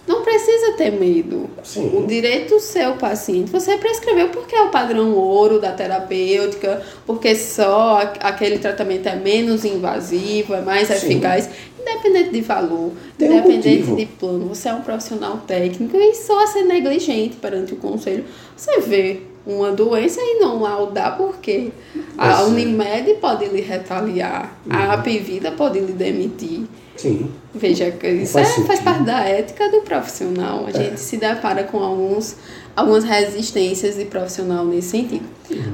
Não 0.07 0.23
precisa 0.23 0.73
ter 0.73 0.91
medo. 0.91 1.47
Sim. 1.63 1.91
O 1.95 2.07
direito 2.07 2.59
seu 2.59 2.93
paciente, 2.95 3.51
você 3.51 3.77
prescreveu 3.77 4.29
porque 4.29 4.55
é 4.55 4.61
o 4.63 4.69
padrão 4.69 5.13
ouro 5.13 5.59
da 5.59 5.71
terapêutica, 5.71 6.81
porque 7.05 7.35
só 7.35 7.99
aquele 8.19 8.57
tratamento 8.57 9.07
é 9.07 9.15
menos 9.15 9.63
invasivo, 9.63 10.55
é 10.55 10.61
mais 10.61 10.87
Sim. 10.87 10.93
eficaz, 10.93 11.49
independente 11.79 12.31
de 12.31 12.41
valor, 12.41 12.91
Tem 13.17 13.29
um 13.29 13.33
independente 13.33 13.89
motivo. 13.89 13.95
de 13.95 14.05
plano. 14.07 14.45
Você 14.47 14.69
é 14.69 14.73
um 14.73 14.81
profissional 14.81 15.37
técnico 15.45 15.95
e 15.97 16.15
só 16.15 16.47
ser 16.47 16.63
negligente 16.63 17.35
perante 17.35 17.73
o 17.73 17.77
conselho. 17.77 18.25
Você 18.57 18.79
vê 18.81 19.21
uma 19.45 19.71
doença 19.71 20.19
e 20.19 20.39
não 20.39 20.61
laudar 20.61 21.17
porque 21.17 21.71
a 22.17 22.41
é. 22.41 22.43
Unimed 22.43 23.13
pode 23.15 23.45
lhe 23.45 23.61
retaliar, 23.61 24.59
a 24.69 24.93
Apivida 24.93 25.51
pode 25.51 25.79
lhe 25.79 25.93
demitir. 25.93 26.65
Sim. 27.01 27.31
Veja, 27.53 27.87
isso 28.03 28.33
faz 28.33 28.57
é- 28.57 28.61
faz, 28.63 28.79
parte 28.79 29.03
da 29.03 29.19
ética 29.21 29.69
do 29.69 29.81
profissional. 29.81 30.65
A 30.65 30.69
É. 30.69 30.73
gente 30.73 30.99
se 30.99 31.17
depara 31.17 31.63
com 31.63 31.79
alguns, 31.79 32.35
algumas 32.75 33.03
resistências 33.03 33.95
de 33.95 34.05
profissional 34.05 34.63
nesse 34.65 34.89
sentido. 34.89 35.25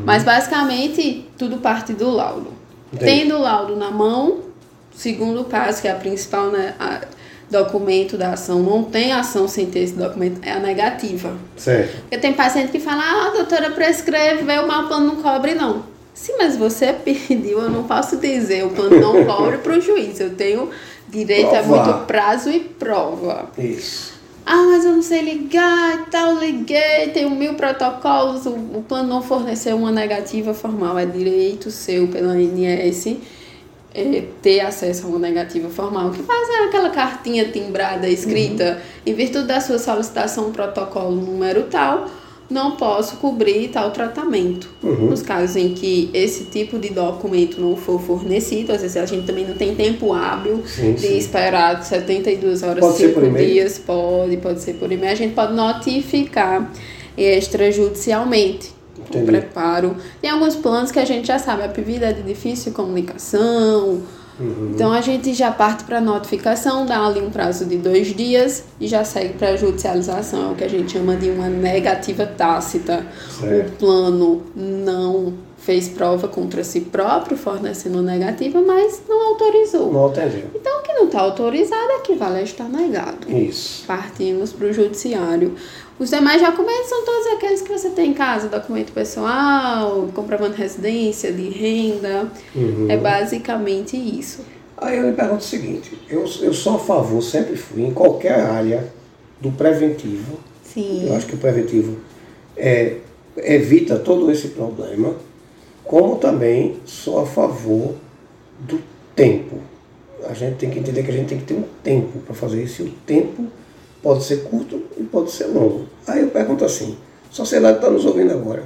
Mas 0.06 0.24
basicamente 0.24 1.28
tudo 1.38 1.58
parte 1.58 1.94
do 1.94 2.10
laudo. 2.10 2.48
Entendi. 2.94 3.06
Tendo 3.22 3.36
o 3.36 3.40
laudo 3.42 3.76
na 3.76 3.92
mão, 3.92 4.40
segundo 4.96 5.44
caso, 5.46 5.82
que 5.82 5.88
é 5.88 5.92
a 5.92 5.96
principal 5.96 6.50
né, 6.50 6.74
a- 6.80 7.02
documento 7.50 8.18
da 8.18 8.32
ação, 8.34 8.62
não 8.62 8.84
tem 8.84 9.14
ação 9.14 9.48
sem 9.48 9.68
ter 9.68 9.80
esse 9.80 9.94
documento, 9.94 10.42
é 10.46 10.52
a 10.52 10.60
negativa. 10.60 11.34
Certo. 11.56 12.02
Porque 12.02 12.18
tem 12.18 12.34
paciente 12.34 12.72
que 12.72 12.80
fala, 12.80 13.02
ah, 13.04 13.30
doutora 13.36 13.72
prescreveu, 13.72 14.68
mas 14.68 14.86
o 14.86 14.88
plano 14.90 15.06
não 15.08 15.16
cobre, 15.18 15.56
não. 15.56 15.84
Sim, 16.14 16.34
mas 16.38 16.58
você 16.58 16.92
pediu, 17.06 17.60
eu 17.60 17.70
não 17.70 17.84
posso 17.84 18.18
dizer, 18.18 18.66
o 18.66 18.70
plano 18.72 19.00
não 19.00 19.24
cobre 19.26 19.60
para 19.60 19.78
o 19.78 19.80
juiz. 19.82 20.20
Eu 20.20 20.32
tenho 20.36 20.70
direito 21.10 21.54
a 21.56 21.64
muito 21.64 22.06
prazo 22.06 22.50
e 22.50 22.60
prova. 22.60 23.50
Isso. 23.58 24.18
Ah, 24.46 24.66
mas 24.66 24.86
eu 24.86 24.94
não 24.94 25.02
sei 25.02 25.22
ligar 25.22 25.96
e 25.96 26.10
tal, 26.10 26.36
liguei, 26.36 27.10
tenho 27.14 27.30
mil 27.30 27.56
protocolos, 27.56 28.46
o, 28.46 28.52
o 28.52 28.86
plano 28.88 29.10
não 29.10 29.22
forneceu 29.22 29.76
uma 29.76 29.92
negativa 29.92 30.54
formal, 30.54 30.98
é 30.98 31.06
direito 31.06 31.70
seu 31.70 32.08
pela 32.08 32.32
ANS 32.32 33.18
é, 33.94 34.24
ter 34.42 34.60
acesso 34.60 35.06
a 35.06 35.10
uma 35.10 35.20
negativa 35.20 35.68
formal. 35.70 36.08
O 36.08 36.12
que 36.12 36.22
faz 36.22 36.50
é 36.50 36.64
aquela 36.66 36.92
cartinha 36.92 37.46
timbrada 37.52 38.08
escrita, 38.08 38.74
uhum. 38.74 39.12
em 39.12 39.14
virtude 39.16 39.48
da 39.48 39.60
sua 39.60 39.80
solicitação, 39.80 40.52
protocolo 40.52 41.12
número 41.12 41.64
tal, 41.64 42.08
não 42.50 42.72
posso 42.72 43.18
cobrir 43.18 43.70
tal 43.70 43.92
tratamento. 43.92 44.70
Uhum. 44.82 45.10
Nos 45.10 45.22
casos 45.22 45.56
em 45.56 45.74
que 45.74 46.10
esse 46.14 46.46
tipo 46.46 46.80
de 46.80 46.90
documento 46.90 47.60
não 47.60 47.76
for 47.76 48.00
fornecido, 48.00 48.72
às 48.72 48.82
vezes 48.82 48.98
a 48.98 49.06
gente 49.06 49.26
também 49.26 49.46
não 49.46 49.56
tem 49.56 49.76
tempo 49.76 50.14
hábil 50.14 50.64
sim, 50.66 50.94
de 50.94 51.02
sim. 51.02 51.18
esperar 51.18 51.84
72 51.84 52.64
horas, 52.64 52.80
pode 52.80 52.98
5 52.98 53.22
dias, 53.38 53.78
pode, 53.80 54.38
pode 54.38 54.62
ser 54.62 54.76
por 54.76 54.92
e-mail, 54.92 55.12
a 55.12 55.16
gente 55.16 55.34
pode 55.34 55.54
notificar 55.54 56.72
extrajudicialmente 57.18 58.78
o 59.14 59.26
preparo. 59.26 59.96
Tem 60.22 60.30
alguns 60.30 60.56
planos 60.56 60.92
que 60.92 61.00
a 61.00 61.06
gente 61.06 61.28
já 61.28 61.40
sabe, 61.40 61.64
a 61.64 61.68
vida 61.68 62.08
é 62.08 62.14
de 62.14 62.24
difícil 62.24 62.72
comunicação, 62.74 64.02
Uhum. 64.40 64.72
Então 64.74 64.92
a 64.92 65.02
gente 65.02 65.34
já 65.34 65.52
parte 65.52 65.84
para 65.84 66.00
notificação, 66.00 66.86
dá 66.86 67.06
ali 67.06 67.22
um 67.22 67.30
prazo 67.30 67.66
de 67.66 67.78
dois 67.78 68.16
dias 68.16 68.66
e 68.80 68.88
já 68.88 69.04
segue 69.04 69.34
para 69.34 69.50
a 69.50 69.56
judicialização, 69.56 70.50
é 70.50 70.52
o 70.52 70.56
que 70.56 70.64
a 70.64 70.70
gente 70.70 70.92
chama 70.92 71.16
de 71.16 71.30
uma 71.30 71.48
negativa 71.48 72.26
tácita. 72.26 73.06
Certo. 73.40 73.70
O 73.70 73.72
plano 73.78 74.44
não 74.56 75.34
fez 75.58 75.90
prova 75.90 76.30
contra 76.30 76.64
si 76.64 76.80
próprio, 76.80 77.36
fornecendo 77.36 78.02
negativa, 78.02 78.62
mas 78.62 79.02
não 79.10 79.32
autorizou. 79.32 79.92
Não 79.92 80.00
autorizou. 80.00 80.50
Então, 80.56 80.80
o 80.80 80.82
que 80.82 80.94
não 80.94 81.06
está 81.08 81.20
autorizado 81.20 81.92
equivale 82.00 82.38
a 82.38 82.42
estar 82.42 82.70
negado. 82.70 83.30
Isso. 83.30 83.84
Partimos 83.86 84.54
para 84.54 84.68
o 84.68 84.74
judiciário. 84.74 85.56
Os 86.00 86.12
demais 86.12 86.42
documentos 86.42 86.90
são 86.90 87.04
todos 87.04 87.26
aqueles 87.34 87.62
que 87.62 87.72
você 87.72 87.90
tem 87.90 88.12
em 88.12 88.14
casa, 88.14 88.48
documento 88.48 88.92
pessoal, 88.92 90.08
comprovando 90.14 90.54
residência, 90.54 91.34
de 91.34 91.50
renda. 91.50 92.32
Uhum. 92.56 92.86
É 92.88 92.98
basicamente 92.98 93.98
isso. 93.98 94.46
Aí 94.78 94.98
eu 94.98 95.08
me 95.08 95.14
pergunto 95.14 95.42
o 95.42 95.48
seguinte, 95.48 95.98
eu, 96.08 96.24
eu 96.42 96.54
sou 96.54 96.76
a 96.76 96.80
favor, 96.80 97.20
sempre 97.24 97.56
fui, 97.56 97.82
em 97.82 97.92
qualquer 97.92 98.40
área 98.40 98.94
do 99.42 99.52
preventivo. 99.52 100.38
Sim. 100.64 101.08
Eu 101.08 101.16
acho 101.16 101.26
que 101.26 101.34
o 101.34 101.38
preventivo 101.38 101.98
é, 102.56 102.98
evita 103.38 103.98
todo 103.98 104.30
esse 104.30 104.50
problema, 104.50 105.16
como 105.84 106.18
também 106.18 106.78
sou 106.86 107.20
a 107.20 107.26
favor 107.26 107.96
do 108.60 108.80
tempo. 109.16 109.58
A 110.30 110.34
gente 110.36 110.58
tem 110.58 110.70
que 110.70 110.78
entender 110.78 111.02
que 111.02 111.10
a 111.10 111.14
gente 111.14 111.30
tem 111.30 111.40
que 111.40 111.46
ter 111.46 111.56
um 111.56 111.64
tempo 111.84 112.20
para 112.20 112.36
fazer 112.36 112.62
isso, 112.62 112.84
e 112.84 112.86
o 112.86 112.94
tempo 113.04 113.48
Pode 114.08 114.24
ser 114.24 114.44
curto 114.44 114.84
e 114.96 115.04
pode 115.04 115.30
ser 115.32 115.48
longo. 115.48 115.86
Aí 116.08 116.22
eu 116.22 116.30
pergunto 116.30 116.64
assim: 116.64 116.98
sociedade 117.30 117.80
está 117.80 117.90
nos 117.90 118.06
ouvindo 118.06 118.32
agora. 118.32 118.64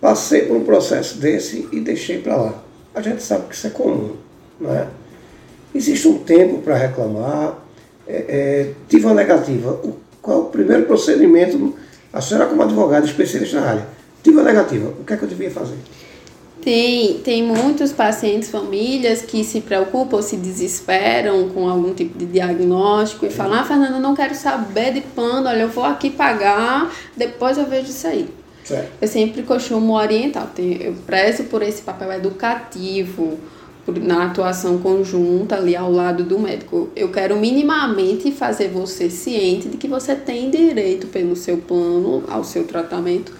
Passei 0.00 0.46
por 0.46 0.56
um 0.56 0.64
processo 0.64 1.18
desse 1.18 1.68
e 1.70 1.78
deixei 1.78 2.18
para 2.18 2.34
lá. 2.34 2.64
A 2.92 3.00
gente 3.00 3.22
sabe 3.22 3.46
que 3.46 3.54
isso 3.54 3.68
é 3.68 3.70
comum, 3.70 4.16
não 4.58 4.74
é? 4.74 4.88
Existe 5.72 6.08
um 6.08 6.18
tempo 6.24 6.58
para 6.58 6.74
reclamar. 6.74 7.56
É, 8.04 8.16
é, 8.28 8.72
tive 8.88 9.06
uma 9.06 9.14
negativa. 9.14 9.70
O, 9.74 9.94
qual 10.20 10.38
é 10.38 10.40
o 10.40 10.44
primeiro 10.46 10.86
procedimento? 10.86 11.76
A 12.12 12.20
senhora, 12.20 12.48
como 12.48 12.60
advogada 12.60 13.06
especialista 13.06 13.60
na 13.60 13.66
área, 13.68 13.86
tive 14.24 14.38
uma 14.38 14.44
negativa. 14.44 14.88
O 14.88 15.04
que 15.04 15.12
é 15.12 15.16
que 15.16 15.22
eu 15.22 15.28
devia 15.28 15.52
fazer? 15.52 15.76
Tem, 16.62 17.18
tem 17.18 17.42
muitos 17.42 17.92
pacientes, 17.92 18.50
famílias 18.50 19.22
que 19.22 19.44
se 19.44 19.60
preocupam, 19.60 20.20
se 20.20 20.36
desesperam 20.36 21.48
com 21.50 21.68
algum 21.68 21.94
tipo 21.94 22.18
de 22.18 22.26
diagnóstico 22.26 23.26
e 23.26 23.30
falam: 23.30 23.60
Ah, 23.60 23.64
Fernanda, 23.64 23.98
não 23.98 24.14
quero 24.14 24.34
saber 24.34 24.92
de 24.92 25.00
plano, 25.00 25.48
olha, 25.48 25.62
eu 25.62 25.68
vou 25.68 25.84
aqui 25.84 26.10
pagar, 26.10 26.92
depois 27.16 27.56
eu 27.56 27.66
vejo 27.66 27.88
isso 27.88 28.06
aí. 28.06 28.28
Certo. 28.64 28.90
Eu 29.00 29.08
sempre 29.08 29.42
costumo 29.44 29.94
orientar, 29.94 30.50
eu 30.58 30.94
prezo 31.06 31.44
por 31.44 31.62
esse 31.62 31.80
papel 31.82 32.12
educativo, 32.12 33.38
na 33.86 34.26
atuação 34.26 34.78
conjunta 34.78 35.56
ali 35.56 35.74
ao 35.74 35.90
lado 35.90 36.22
do 36.24 36.38
médico. 36.38 36.90
Eu 36.94 37.10
quero 37.10 37.36
minimamente 37.36 38.30
fazer 38.30 38.68
você 38.68 39.08
ciente 39.08 39.68
de 39.68 39.76
que 39.78 39.88
você 39.88 40.14
tem 40.14 40.50
direito 40.50 41.06
pelo 41.06 41.34
seu 41.34 41.58
plano 41.58 42.24
ao 42.28 42.44
seu 42.44 42.64
tratamento, 42.64 43.32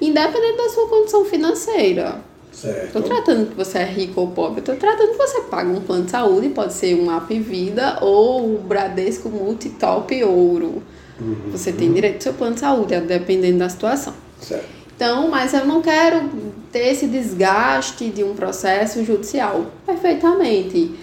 independente 0.00 0.56
da 0.56 0.68
sua 0.70 0.88
condição 0.88 1.24
financeira. 1.24 2.29
Certo. 2.52 3.02
tratando 3.02 3.50
que 3.50 3.56
você 3.56 3.78
é 3.78 3.84
rico 3.84 4.20
ou 4.20 4.28
pobre, 4.28 4.60
estou 4.60 4.76
tratando 4.76 5.12
que 5.12 5.18
você 5.18 5.42
paga 5.42 5.70
um 5.70 5.80
plano 5.80 6.04
de 6.04 6.10
saúde, 6.10 6.48
pode 6.48 6.72
ser 6.72 6.94
um 6.94 7.14
App 7.14 7.38
Vida 7.38 7.98
ou 8.00 8.54
o 8.54 8.58
Bradesco 8.58 9.28
Multitop 9.28 10.22
Ouro. 10.24 10.82
Uhum. 11.20 11.36
Você 11.52 11.72
tem 11.72 11.92
direito 11.92 12.16
ao 12.16 12.22
seu 12.22 12.34
plano 12.34 12.54
de 12.54 12.60
saúde, 12.60 12.98
dependendo 13.00 13.58
da 13.58 13.68
situação. 13.68 14.14
Certo. 14.40 14.80
Então, 15.00 15.28
mas 15.30 15.54
eu 15.54 15.64
não 15.64 15.80
quero 15.80 16.28
ter 16.70 16.88
esse 16.88 17.06
desgaste 17.06 18.10
de 18.10 18.22
um 18.22 18.34
processo 18.34 19.02
judicial. 19.02 19.66
Perfeitamente. 19.86 20.94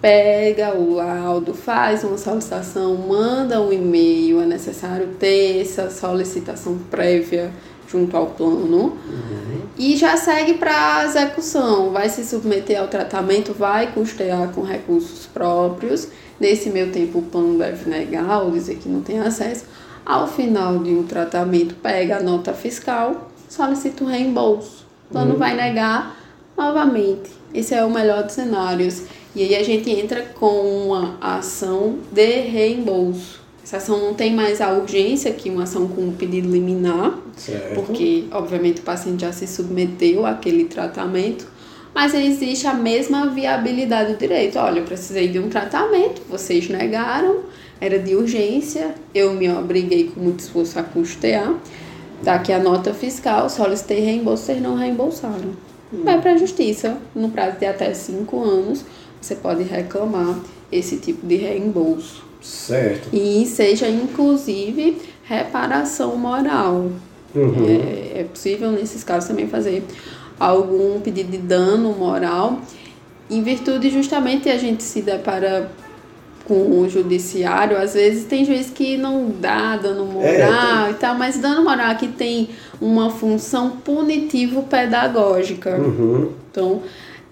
Pega 0.00 0.74
o 0.74 0.94
laudo, 0.94 1.52
faz 1.52 2.04
uma 2.04 2.16
solicitação, 2.16 2.94
manda 2.96 3.60
um 3.60 3.72
e-mail, 3.72 4.40
é 4.40 4.46
necessário 4.46 5.08
ter 5.18 5.60
essa 5.60 5.90
solicitação 5.90 6.78
prévia 6.90 7.50
junto 7.88 8.16
ao 8.16 8.26
plano 8.26 8.76
uhum. 8.76 9.60
e 9.78 9.96
já 9.96 10.16
segue 10.16 10.54
para 10.54 10.98
a 10.98 11.04
execução. 11.04 11.90
Vai 11.90 12.08
se 12.08 12.24
submeter 12.24 12.80
ao 12.80 12.88
tratamento, 12.88 13.52
vai 13.52 13.92
custear 13.92 14.48
com 14.52 14.62
recursos 14.62 15.26
próprios. 15.26 16.08
Nesse 16.38 16.70
meu 16.70 16.92
tempo, 16.92 17.18
o 17.18 17.22
plano 17.22 17.58
deve 17.58 17.88
negar 17.88 18.42
ou 18.42 18.50
dizer 18.50 18.76
que 18.76 18.88
não 18.88 19.02
tem 19.02 19.18
acesso. 19.18 19.64
Ao 20.04 20.28
final 20.28 20.78
de 20.78 20.90
um 20.90 21.02
tratamento, 21.02 21.74
pega 21.76 22.18
a 22.18 22.22
nota 22.22 22.52
fiscal, 22.52 23.30
solicita 23.48 24.04
o 24.04 24.06
reembolso. 24.06 24.86
O 25.08 25.12
plano 25.12 25.32
uhum. 25.32 25.38
vai 25.38 25.56
negar 25.56 26.16
novamente. 26.56 27.30
Esse 27.52 27.74
é 27.74 27.84
o 27.84 27.90
melhor 27.90 28.24
dos 28.24 28.34
cenários. 28.34 29.02
E 29.34 29.42
aí 29.42 29.56
a 29.56 29.62
gente 29.62 29.90
entra 29.90 30.22
com 30.22 30.86
uma 30.86 31.18
ação 31.20 31.98
de 32.10 32.40
reembolso. 32.40 33.35
Essa 33.66 33.78
ação 33.78 33.98
não 33.98 34.14
tem 34.14 34.32
mais 34.32 34.60
a 34.60 34.70
urgência 34.70 35.32
que 35.32 35.50
uma 35.50 35.64
ação 35.64 35.88
com 35.88 36.02
um 36.02 36.12
pedido 36.12 36.48
liminar, 36.48 37.18
certo. 37.36 37.74
porque, 37.74 38.26
obviamente, 38.30 38.80
o 38.80 38.84
paciente 38.84 39.22
já 39.22 39.32
se 39.32 39.44
submeteu 39.44 40.24
àquele 40.24 40.66
tratamento, 40.66 41.48
mas 41.92 42.14
existe 42.14 42.68
a 42.68 42.74
mesma 42.74 43.26
viabilidade 43.26 44.12
do 44.12 44.18
direito. 44.20 44.56
Olha, 44.56 44.78
eu 44.78 44.84
precisei 44.84 45.26
de 45.26 45.40
um 45.40 45.48
tratamento, 45.48 46.22
vocês 46.30 46.68
negaram, 46.68 47.40
era 47.80 47.98
de 47.98 48.14
urgência, 48.14 48.94
eu 49.12 49.34
me 49.34 49.50
obriguei 49.50 50.12
com 50.14 50.20
muito 50.20 50.38
esforço 50.38 50.78
a 50.78 50.84
custear, 50.84 51.52
tá 52.22 52.34
aqui 52.34 52.52
a 52.52 52.60
nota 52.60 52.94
fiscal, 52.94 53.50
solicitei 53.50 53.98
reembolso, 53.98 54.44
vocês 54.44 54.62
não 54.62 54.76
reembolsaram. 54.76 55.56
Hum. 55.92 56.02
Vai 56.04 56.20
para 56.20 56.34
a 56.34 56.36
justiça, 56.36 56.98
no 57.12 57.30
prazo 57.30 57.58
de 57.58 57.66
até 57.66 57.92
cinco 57.94 58.44
anos, 58.44 58.84
você 59.20 59.34
pode 59.34 59.64
reclamar 59.64 60.38
esse 60.70 60.98
tipo 60.98 61.26
de 61.26 61.34
reembolso. 61.34 62.25
Certo. 62.46 63.08
E 63.12 63.44
seja 63.46 63.88
inclusive 63.88 64.98
reparação 65.24 66.16
moral. 66.16 66.92
Uhum. 67.34 67.66
É, 67.68 68.20
é 68.20 68.24
possível, 68.24 68.70
nesses 68.70 69.02
casos, 69.02 69.28
também 69.28 69.48
fazer 69.48 69.82
algum 70.38 71.00
pedido 71.00 71.32
de 71.32 71.38
dano 71.38 71.92
moral, 71.92 72.60
em 73.28 73.42
virtude 73.42 73.90
justamente 73.90 74.48
a 74.48 74.56
gente 74.56 74.82
se 74.82 75.02
depara 75.02 75.70
com 76.46 76.80
o 76.80 76.88
judiciário, 76.88 77.76
às 77.76 77.94
vezes 77.94 78.24
tem 78.24 78.44
juiz 78.44 78.70
que 78.70 78.96
não 78.96 79.32
dá 79.40 79.76
dano 79.76 80.06
moral 80.06 80.86
é, 80.86 80.92
e 80.92 80.94
tal, 80.94 81.16
mas 81.16 81.38
dano 81.38 81.64
moral 81.64 81.90
aqui 81.90 82.06
tem 82.06 82.50
uma 82.80 83.10
função 83.10 83.70
punitivo-pedagógica. 83.70 85.76
Uhum. 85.76 86.30
Então, 86.50 86.82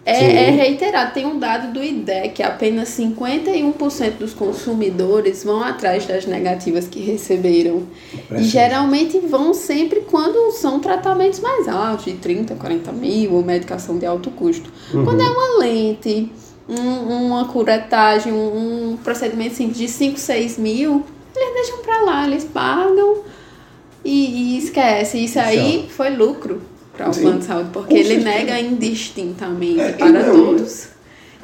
é, 0.07 0.49
é, 0.49 0.51
reiterado, 0.51 1.15
tem 1.15 1.25
um 1.25 1.39
dado 1.39 1.73
do 1.73 1.83
IDEC 1.83 2.35
que 2.35 2.43
apenas 2.43 2.91
51% 2.91 4.19
dos 4.19 4.35
consumidores 4.35 5.43
vão 5.43 5.63
atrás 5.63 6.05
das 6.05 6.27
negativas 6.27 6.87
que 6.87 7.01
receberam. 7.01 7.85
E 8.31 8.43
geralmente 8.43 9.19
vão 9.21 9.55
sempre 9.55 10.03
quando 10.03 10.53
são 10.53 10.79
tratamentos 10.79 11.41
mais 11.41 11.67
altos, 11.67 12.05
de 12.05 12.15
30, 12.15 12.55
40 12.55 12.93
mil, 12.93 13.33
ou 13.33 13.43
medicação 13.43 13.99
de 13.99 14.05
alto 14.05 14.31
custo. 14.31 14.71
Uhum. 14.93 15.05
Quando 15.05 15.23
é 15.23 15.31
uma 15.31 15.59
lente, 15.59 16.31
um, 16.69 17.27
uma 17.27 17.49
curetagem, 17.49 18.31
um, 18.31 18.91
um 18.91 18.97
procedimento 18.99 19.65
de 19.65 19.89
5, 19.89 20.19
6 20.19 20.59
mil, 20.59 21.03
eles 21.35 21.55
deixam 21.55 21.79
para 21.79 22.03
lá, 22.03 22.27
eles 22.27 22.45
pagam 22.45 23.23
e, 24.05 24.55
e 24.55 24.59
esquece. 24.59 25.25
Isso 25.25 25.41
aí 25.41 25.87
foi 25.89 26.11
lucro 26.11 26.74
para 26.97 27.11
o 27.11 27.15
plano 27.15 27.39
de 27.39 27.45
saúde, 27.45 27.71
porque 27.73 27.95
ele 27.95 28.19
nega 28.19 28.59
indistintamente 28.61 29.81
é, 29.81 29.93
para 29.93 30.11
não, 30.11 30.35
todos. 30.35 30.89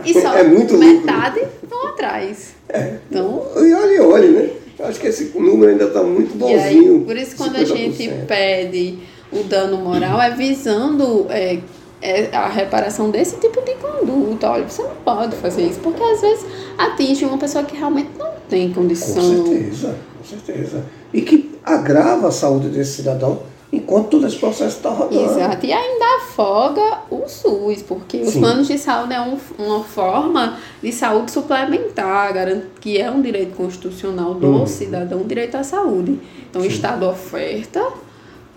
E 0.04 0.14
só 0.14 0.35
é 0.37 0.45
metade 0.45 1.42
vão 1.69 1.88
atrás. 1.88 2.54
É. 2.69 2.99
Então, 3.09 3.47
e 3.57 3.75
olha, 3.75 4.07
olha, 4.07 4.30
né? 4.30 4.50
Eu 4.78 4.87
acho 4.87 4.99
que 4.99 5.09
esse 5.09 5.38
número 5.38 5.73
ainda 5.73 5.85
está 5.85 6.02
muito 6.02 6.37
bonzinho. 6.37 7.00
Aí, 7.00 7.04
por 7.04 7.16
isso, 7.16 7.37
quando 7.37 7.57
50%. 7.57 7.61
a 7.61 7.64
gente 7.64 8.09
pede 8.26 8.99
o 9.30 9.42
dano 9.42 9.76
moral, 9.76 10.21
é 10.21 10.30
visando 10.30 11.26
é, 11.28 11.59
é 12.00 12.35
a 12.35 12.49
reparação 12.49 13.11
desse 13.11 13.37
tipo 13.37 13.61
de 13.62 13.75
conduta. 13.75 14.50
Olha, 14.50 14.66
você 14.66 14.83
não 14.83 14.97
pode 15.04 15.37
fazer 15.37 15.66
isso, 15.66 15.80
porque 15.80 16.02
às 16.02 16.21
vezes 16.21 16.47
atinge 16.78 17.25
uma 17.25 17.37
pessoa 17.37 17.62
que 17.62 17.76
realmente 17.76 18.11
não 18.19 18.30
tem 18.49 18.73
condição. 18.73 19.14
Com 19.14 19.47
certeza, 19.47 19.97
com 20.19 20.25
certeza. 20.25 20.85
E 21.12 21.21
que 21.21 21.50
agrava 21.62 22.28
a 22.28 22.33
saúde 22.33 22.69
desse 22.69 22.97
cidadão 22.97 23.42
enquanto 23.72 24.08
todo 24.08 24.26
esse 24.26 24.36
processo 24.36 24.76
está 24.78 24.90
rodando. 24.90 25.30
Exato, 25.30 25.64
e 25.64 25.72
ainda 25.72 26.04
afoga 26.18 26.98
o 27.10 27.28
SUS, 27.28 27.82
porque 27.82 28.18
os 28.18 28.30
Sim. 28.30 28.40
planos 28.40 28.66
de 28.66 28.76
saúde 28.78 29.14
é 29.14 29.20
um, 29.20 29.36
uma 29.58 29.84
forma 29.84 30.58
de 30.82 30.90
saúde 30.92 31.30
suplementar, 31.30 32.32
que 32.80 32.98
é 32.98 33.10
um 33.10 33.22
direito 33.22 33.54
constitucional 33.56 34.34
do 34.34 34.46
Uhum. 34.46 34.66
cidadão, 34.66 35.22
direito 35.22 35.56
à 35.56 35.62
saúde. 35.62 36.18
Então, 36.50 36.62
o 36.62 36.66
Estado 36.66 37.06
oferta 37.08 37.80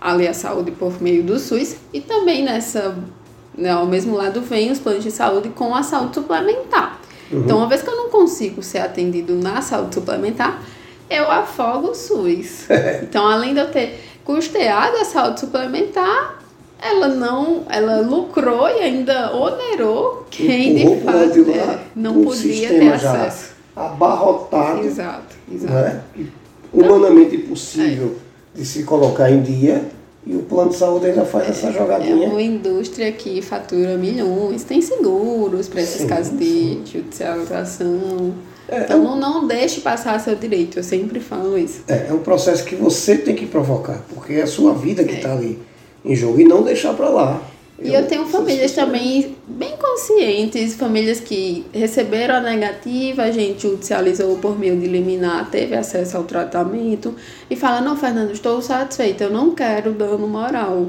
ali 0.00 0.26
a 0.26 0.34
saúde 0.34 0.70
por 0.72 1.00
meio 1.00 1.22
do 1.22 1.38
SUS 1.38 1.76
e 1.92 2.00
também 2.00 2.42
nessa, 2.44 2.96
né, 3.56 3.70
ao 3.70 3.86
mesmo 3.86 4.16
lado 4.16 4.40
vem 4.40 4.70
os 4.70 4.78
planos 4.78 5.04
de 5.04 5.10
saúde 5.10 5.48
com 5.50 5.74
a 5.74 5.82
saúde 5.82 6.14
suplementar. 6.14 7.00
Então, 7.32 7.58
uma 7.58 7.66
vez 7.68 7.82
que 7.82 7.88
eu 7.88 7.96
não 7.96 8.10
consigo 8.10 8.62
ser 8.62 8.78
atendido 8.78 9.34
na 9.34 9.62
saúde 9.62 9.94
suplementar, 9.94 10.60
eu 11.08 11.30
afogo 11.30 11.88
o 11.90 11.94
SUS. 11.94 12.66
Então, 13.02 13.26
além 13.26 13.54
de 13.54 13.60
eu 13.60 13.70
ter 13.70 13.98
custeado 14.24 14.96
a 14.98 15.04
saúde 15.04 15.40
suplementar, 15.40 16.42
ela 16.80 17.08
não, 17.08 17.62
ela 17.68 18.00
lucrou 18.00 18.68
e 18.68 18.80
ainda 18.80 19.34
onerou 19.34 20.26
quem 20.30 20.74
de 20.74 21.00
fato 21.04 21.50
é, 21.50 21.78
não 21.94 22.18
um 22.20 22.24
podia 22.24 22.68
ter 22.68 22.92
acesso. 22.92 23.54
Abarrotado, 23.74 24.80
Exato, 24.84 25.34
exato. 25.52 25.72
né? 25.74 26.02
Humanamente 26.72 27.36
impossível 27.36 28.16
de 28.54 28.64
se 28.64 28.82
colocar 28.84 29.30
em 29.30 29.42
dia. 29.42 29.84
E 30.26 30.34
o 30.34 30.40
plano 30.40 30.70
de 30.70 30.76
saúde 30.76 31.04
ainda 31.04 31.24
faz 31.26 31.50
essa 31.50 31.66
É 31.68 31.72
jogadinha. 31.72 32.28
uma 32.30 32.40
indústria 32.40 33.12
que 33.12 33.42
fatura 33.42 33.98
milhões, 33.98 34.64
tem 34.64 34.80
seguros 34.80 35.68
para 35.68 35.82
esses 35.82 36.00
Sim, 36.00 36.06
casos 36.06 36.38
de 36.38 36.80
judicialização. 36.90 38.32
É, 38.68 38.84
então 38.84 39.02
não, 39.02 39.16
não 39.18 39.46
deixe 39.46 39.80
passar 39.80 40.18
seu 40.20 40.34
direito, 40.34 40.78
eu 40.78 40.82
sempre 40.82 41.20
falo 41.20 41.58
isso. 41.58 41.82
É, 41.88 42.06
é 42.08 42.12
um 42.12 42.20
processo 42.20 42.64
que 42.64 42.74
você 42.74 43.16
tem 43.16 43.34
que 43.34 43.46
provocar, 43.46 44.02
porque 44.14 44.34
é 44.34 44.42
a 44.42 44.46
sua 44.46 44.72
vida 44.74 45.04
que 45.04 45.14
É. 45.14 45.16
está 45.16 45.32
ali 45.32 45.58
em 46.04 46.14
jogo 46.16 46.40
e 46.40 46.44
não 46.44 46.62
deixar 46.62 46.94
para 46.94 47.08
lá. 47.08 47.42
E 47.82 47.92
eu 47.92 48.06
tenho 48.06 48.24
famílias 48.26 48.70
também 48.72 49.36
bem 49.48 49.74
conscientes, 49.76 50.74
famílias 50.74 51.18
que 51.18 51.66
receberam 51.72 52.36
a 52.36 52.40
negativa, 52.40 53.22
a 53.24 53.30
gente 53.32 53.62
judicializou 53.62 54.36
por 54.38 54.56
meio 54.58 54.76
de 54.78 54.86
liminar, 54.86 55.50
teve 55.50 55.74
acesso 55.74 56.16
ao 56.16 56.22
tratamento 56.22 57.14
e 57.50 57.56
fala, 57.56 57.80
não, 57.80 57.96
Fernando, 57.96 58.30
estou 58.30 58.62
satisfeita, 58.62 59.24
eu 59.24 59.30
não 59.30 59.50
quero 59.54 59.92
dano 59.92 60.26
moral. 60.28 60.86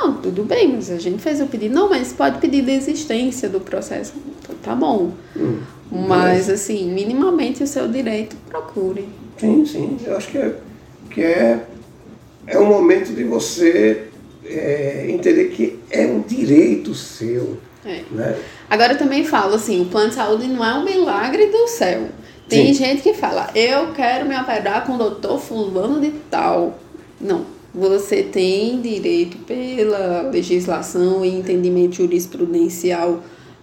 Não, 0.00 0.14
tudo 0.14 0.44
bem, 0.44 0.72
mas 0.72 0.90
a 0.90 0.96
gente 0.96 1.20
fez 1.20 1.42
o 1.42 1.46
pedido. 1.46 1.74
Não, 1.74 1.90
mas 1.90 2.10
pode 2.10 2.38
pedir 2.38 2.62
desistência 2.62 3.50
do 3.50 3.60
processo. 3.60 4.14
Então, 4.42 4.56
tá 4.62 4.74
bom. 4.74 5.12
Hum, 5.36 5.60
Mas, 5.92 6.48
assim, 6.48 6.90
minimamente 6.90 7.62
o 7.62 7.66
seu 7.66 7.86
direito, 7.86 8.34
procure. 8.48 9.06
Sim, 9.36 9.66
sim. 9.66 9.98
Eu 10.06 10.16
acho 10.16 10.28
que 10.28 10.38
é, 10.38 10.54
que 11.10 11.22
é, 11.22 11.60
é 12.46 12.58
um 12.58 12.64
momento 12.64 13.12
de 13.12 13.24
você 13.24 14.04
é, 14.42 15.06
entender 15.10 15.50
que 15.50 15.78
é 15.90 16.06
um 16.06 16.20
direito 16.20 16.94
seu. 16.94 17.58
É. 17.84 18.02
Né? 18.10 18.38
Agora 18.70 18.94
eu 18.94 18.98
também 18.98 19.24
falo 19.24 19.54
assim, 19.54 19.82
o 19.82 19.86
plano 19.86 20.08
de 20.08 20.14
saúde 20.14 20.46
não 20.46 20.64
é 20.64 20.74
um 20.74 20.84
milagre 20.84 21.46
do 21.46 21.68
céu. 21.68 22.08
Tem 22.48 22.72
Sim. 22.72 22.84
gente 22.84 23.02
que 23.02 23.12
fala, 23.12 23.50
eu 23.54 23.92
quero 23.92 24.26
me 24.26 24.36
operar 24.38 24.86
com 24.86 24.94
o 24.94 24.98
doutor 24.98 25.38
fulano 25.38 26.00
de 26.00 26.10
tal. 26.30 26.78
Não. 27.20 27.59
Você 27.74 28.22
tem 28.22 28.80
direito 28.80 29.36
pela 29.38 30.22
legislação 30.22 31.24
e 31.24 31.28
entendimento 31.28 31.96
jurisprudencial 31.96 33.20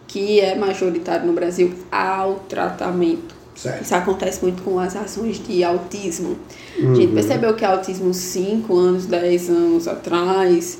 que 0.07 0.39
é 0.39 0.55
majoritário 0.55 1.27
no 1.27 1.33
Brasil 1.33 1.73
ao 1.91 2.35
tratamento. 2.47 3.35
Certo. 3.53 3.83
Isso 3.83 3.95
acontece 3.95 4.41
muito 4.41 4.61
com 4.63 4.79
as 4.79 4.95
ações 4.95 5.39
de 5.45 5.63
autismo. 5.63 6.37
A 6.79 6.81
Uhum. 6.85 6.95
gente 6.95 7.11
percebeu 7.13 7.53
que 7.55 7.65
autismo 7.65 8.13
5 8.13 8.73
anos, 8.77 9.05
10 9.07 9.49
anos 9.49 9.87
atrás, 9.87 10.79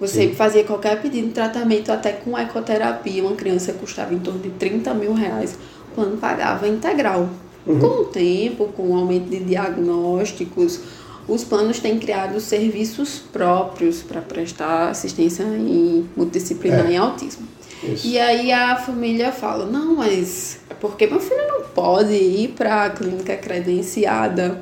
você 0.00 0.28
fazia 0.28 0.64
qualquer 0.64 1.02
pedido 1.02 1.28
de 1.28 1.32
tratamento, 1.34 1.92
até 1.92 2.12
com 2.12 2.38
ecoterapia, 2.38 3.22
uma 3.22 3.34
criança 3.36 3.72
custava 3.74 4.14
em 4.14 4.18
torno 4.18 4.40
de 4.40 4.50
30 4.50 4.94
mil 4.94 5.12
reais. 5.12 5.58
O 5.90 5.94
plano 5.94 6.16
pagava 6.16 6.66
integral. 6.66 7.28
Uhum. 7.66 7.78
Com 7.78 7.86
o 7.86 8.04
tempo, 8.06 8.66
com 8.76 8.88
o 8.90 8.96
aumento 8.96 9.28
de 9.28 9.38
diagnósticos, 9.40 10.80
os 11.28 11.44
planos 11.44 11.78
têm 11.78 11.98
criado 11.98 12.40
serviços 12.40 13.18
próprios 13.32 14.02
para 14.02 14.20
prestar 14.20 14.90
assistência 14.90 15.44
em 15.44 16.08
multidisciplinar 16.16 16.86
É. 16.86 16.92
em 16.92 16.96
autismo. 16.96 17.46
Isso. 17.82 18.06
E 18.06 18.18
aí 18.18 18.52
a 18.52 18.76
família 18.76 19.32
fala, 19.32 19.66
não, 19.66 19.96
mas 19.96 20.58
é 20.70 20.74
porque 20.74 21.06
meu 21.06 21.18
filho 21.20 21.46
não 21.48 21.62
pode 21.62 22.12
ir 22.12 22.48
para 22.56 22.84
a 22.84 22.90
clínica 22.90 23.36
credenciada. 23.36 24.60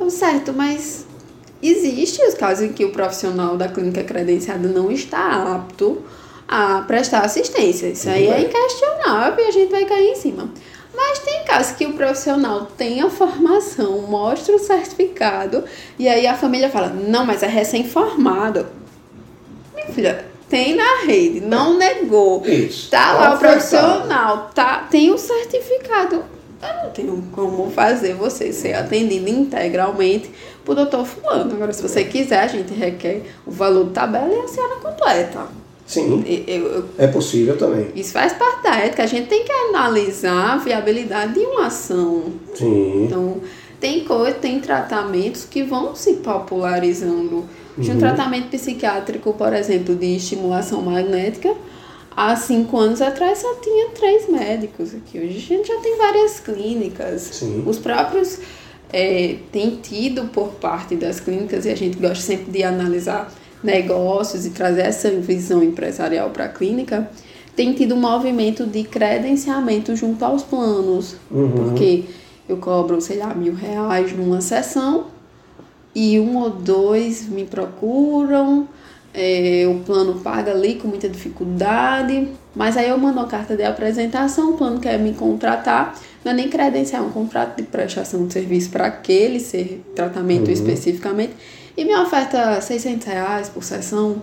Eu, 0.00 0.08
certo, 0.10 0.52
mas 0.52 1.06
existe 1.62 2.22
os 2.22 2.34
casos 2.34 2.64
em 2.64 2.72
que 2.72 2.84
o 2.84 2.90
profissional 2.90 3.56
da 3.56 3.68
clínica 3.68 4.02
credenciada 4.02 4.66
não 4.68 4.90
está 4.90 5.54
apto 5.54 6.02
a 6.48 6.82
prestar 6.82 7.20
assistência. 7.20 7.86
Isso 7.88 8.08
aí 8.08 8.28
é 8.28 8.40
inquestionável 8.40 9.44
e 9.44 9.48
a 9.48 9.50
gente 9.50 9.70
vai 9.70 9.84
cair 9.84 10.08
em 10.10 10.16
cima. 10.16 10.48
Mas 10.94 11.18
tem 11.20 11.44
casos 11.44 11.76
que 11.76 11.86
o 11.86 11.94
profissional 11.94 12.66
tem 12.76 13.00
a 13.00 13.10
formação, 13.10 14.02
mostra 14.02 14.54
o 14.54 14.58
certificado, 14.58 15.64
e 15.98 16.08
aí 16.08 16.26
a 16.26 16.36
família 16.36 16.70
fala, 16.70 16.88
não, 16.88 17.26
mas 17.26 17.42
é 17.42 17.46
recém-formado. 17.46 18.66
Minha 19.74 19.86
filha, 19.88 20.24
tem 20.48 20.76
na 20.76 21.02
rede, 21.04 21.40
não 21.40 21.76
negou. 21.76 22.46
Isso. 22.46 22.90
Tá 22.90 23.12
lá 23.12 23.32
o 23.32 23.34
Ofertado. 23.34 23.38
profissional, 23.40 24.50
tá, 24.54 24.86
tem 24.90 25.10
o 25.10 25.18
certificado. 25.18 26.24
Eu 26.62 26.84
não 26.84 26.90
tenho 26.90 27.28
como 27.32 27.70
fazer 27.70 28.14
você 28.14 28.52
ser 28.52 28.74
atendido 28.74 29.28
integralmente 29.28 30.30
por 30.64 30.74
doutor 30.74 31.04
fulano. 31.04 31.52
Agora, 31.52 31.72
se 31.72 31.82
você 31.82 32.04
quiser, 32.04 32.40
a 32.40 32.46
gente 32.46 32.72
requer 32.72 33.22
o 33.44 33.50
valor 33.50 33.86
de 33.86 33.90
tabela 33.90 34.32
e 34.32 34.38
a 34.38 34.48
senhora 34.48 34.76
completa. 34.76 35.63
Sim, 35.86 36.24
eu- 36.46 36.66
eu- 36.66 36.84
é 36.96 37.06
possível 37.06 37.56
também. 37.58 37.88
isso 37.94 38.12
faz 38.12 38.32
parte 38.32 38.62
da 38.62 38.76
ética. 38.76 39.02
A 39.02 39.06
gente 39.06 39.28
tem 39.28 39.44
que 39.44 39.52
analisar 39.52 40.54
a 40.54 40.56
viabilidade 40.56 41.34
de 41.34 41.40
uma 41.40 41.66
ação. 41.66 42.24
Sim. 42.54 43.04
Então, 43.04 43.36
tem 43.78 44.02
coisa, 44.04 44.32
tem 44.36 44.60
tratamentos 44.60 45.44
que 45.44 45.62
vão 45.62 45.94
se 45.94 46.14
popularizando. 46.14 47.44
De 47.76 47.90
Uhum. 47.90 47.96
um 47.96 47.98
tratamento 47.98 48.48
psiquiátrico, 48.50 49.32
por 49.34 49.52
exemplo, 49.52 49.94
de 49.96 50.16
estimulação 50.16 50.80
magnética, 50.80 51.52
há 52.16 52.34
cinco 52.36 52.78
anos 52.78 53.02
atrás 53.02 53.38
só 53.38 53.54
tinha 53.56 53.88
três 53.90 54.28
médicos 54.28 54.94
aqui. 54.94 55.18
Hoje 55.18 55.36
a 55.36 55.40
gente 55.56 55.68
já 55.68 55.76
tem 55.80 55.98
várias 55.98 56.38
clínicas. 56.40 57.22
Sim. 57.32 57.62
Os 57.66 57.78
próprios 57.78 58.38
é, 58.92 59.36
têm 59.50 59.80
tido 59.82 60.26
por 60.32 60.50
parte 60.52 60.94
das 60.94 61.18
clínicas, 61.18 61.66
e 61.66 61.70
a 61.70 61.74
gente 61.76 61.98
gosta 61.98 62.24
sempre 62.24 62.52
de 62.52 62.62
analisar 62.62 63.28
negócios 63.64 64.44
e 64.46 64.50
trazer 64.50 64.82
essa 64.82 65.10
visão 65.10 65.62
empresarial 65.62 66.30
para 66.30 66.44
a 66.44 66.48
clínica, 66.48 67.08
tem 67.56 67.72
tido 67.72 67.94
um 67.94 68.00
movimento 68.00 68.66
de 68.66 68.84
credenciamento 68.84 69.94
junto 69.96 70.24
aos 70.24 70.42
planos. 70.42 71.16
Uhum. 71.30 71.50
Porque 71.50 72.04
eu 72.48 72.56
cobro, 72.58 73.00
sei 73.00 73.18
lá, 73.18 73.34
mil 73.34 73.54
reais 73.54 74.12
numa 74.12 74.40
sessão 74.40 75.06
e 75.94 76.18
um 76.18 76.36
ou 76.38 76.50
dois 76.50 77.28
me 77.28 77.44
procuram, 77.44 78.68
é, 79.14 79.64
o 79.68 79.78
plano 79.84 80.14
paga 80.20 80.50
ali 80.50 80.74
com 80.74 80.88
muita 80.88 81.08
dificuldade, 81.08 82.28
mas 82.54 82.76
aí 82.76 82.88
eu 82.88 82.98
mando 82.98 83.20
uma 83.20 83.28
carta 83.28 83.56
de 83.56 83.62
apresentação, 83.62 84.50
o 84.54 84.56
plano 84.56 84.80
quer 84.80 84.98
me 84.98 85.12
contratar, 85.14 85.96
não 86.24 86.32
é 86.32 86.34
nem 86.34 86.48
credenciar, 86.48 87.00
é 87.00 87.04
um 87.04 87.10
contrato 87.10 87.56
de 87.56 87.62
prestação 87.62 88.26
de 88.26 88.32
serviço 88.32 88.70
para 88.70 88.86
aquele 88.86 89.38
ser, 89.38 89.84
tratamento 89.94 90.46
Uhum. 90.48 90.52
especificamente, 90.52 91.32
e 91.76 91.84
me 91.84 91.94
oferta 91.96 92.60
600 92.60 93.06
reais 93.06 93.48
por 93.48 93.62
sessão. 93.64 94.22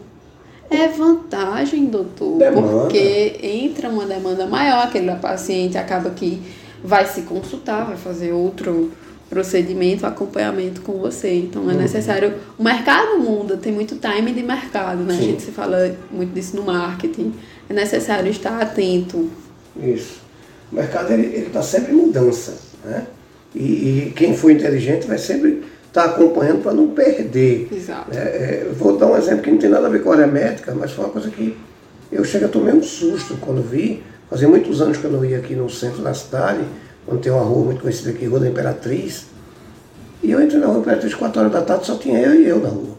É 0.69 0.87
vantagem, 0.87 1.85
doutor, 1.87 2.37
Demanda. 2.37 2.67
porque 2.67 3.35
entra 3.43 3.89
uma 3.89 4.05
demanda 4.05 4.45
maior, 4.47 4.85
aquele 4.85 5.13
paciente 5.15 5.77
acaba 5.77 6.11
que 6.11 6.41
vai 6.83 7.05
se 7.05 7.23
consultar, 7.23 7.85
vai 7.85 7.97
fazer 7.97 8.31
outro 8.31 8.89
procedimento, 9.29 10.05
acompanhamento 10.05 10.81
com 10.81 10.93
você. 10.93 11.33
Então 11.33 11.63
Uhum. 11.63 11.71
é 11.71 11.73
necessário. 11.75 12.33
O 12.57 12.63
mercado 12.63 13.17
muda, 13.19 13.57
tem 13.57 13.71
muito 13.71 13.95
time 13.95 14.31
de 14.33 14.43
mercado, 14.43 15.03
né? 15.03 15.13
A 15.13 15.17
Sim. 15.17 15.23
gente 15.23 15.41
se 15.43 15.51
fala 15.51 15.93
muito 16.09 16.33
disso 16.33 16.55
no 16.55 16.63
marketing. 16.63 17.33
É 17.69 17.73
necessário 17.73 18.29
estar 18.31 18.61
atento. 18.61 19.29
Isso. 19.81 20.19
O 20.71 20.75
mercado 20.75 21.11
ele 21.11 21.47
está 21.47 21.61
sempre 21.61 21.91
em 21.93 21.95
mudança. 21.95 22.57
Né? 22.85 23.05
E, 23.53 23.59
e 24.07 24.13
quem 24.15 24.35
for 24.35 24.51
inteligente 24.51 25.05
vai 25.05 25.17
sempre 25.17 25.50
estar 25.91 26.05
acompanhando 26.05 26.63
para 26.63 26.73
não 26.73 26.87
perder. 26.89 27.67
Exato. 27.71 28.15
É, 28.15 28.17
é, 28.17 28.71
vou 28.77 28.97
dar 28.97 29.07
um 29.07 29.17
exemplo 29.17 29.43
que 29.43 29.51
não 29.51 29.57
tem 29.57 29.69
nada 29.69 29.87
a 29.87 29.89
ver 29.89 30.01
com 30.01 30.11
a 30.11 30.15
área 30.15 30.27
médica, 30.27 30.73
mas 30.73 30.91
foi 30.91 31.03
uma 31.03 31.11
coisa 31.11 31.29
que 31.29 31.55
eu 32.11 32.23
chego 32.23 32.45
a 32.45 32.47
tomar 32.47 32.73
um 32.73 32.81
susto 32.81 33.37
quando 33.41 33.61
vi. 33.61 34.01
Fazia 34.29 34.47
muitos 34.47 34.81
anos 34.81 34.97
que 34.97 35.03
eu 35.03 35.11
não 35.11 35.23
ia 35.25 35.37
aqui 35.37 35.53
no 35.53 35.69
centro 35.69 36.01
da 36.01 36.13
cidade, 36.13 36.63
onde 37.05 37.21
tem 37.21 37.31
uma 37.31 37.43
rua 37.43 37.65
muito 37.65 37.81
conhecida 37.81 38.11
aqui, 38.11 38.25
Rua 38.25 38.39
da 38.39 38.47
Imperatriz. 38.47 39.25
E 40.23 40.31
eu 40.31 40.41
entrei 40.41 40.59
na 40.59 40.67
Rua 40.67 40.79
Imperatriz 40.79 41.13
4 41.13 41.39
horas 41.41 41.51
da 41.51 41.61
tarde, 41.61 41.85
só 41.85 41.95
tinha 41.95 42.19
eu 42.19 42.35
e 42.35 42.47
eu 42.47 42.59
na 42.59 42.69
rua. 42.69 42.95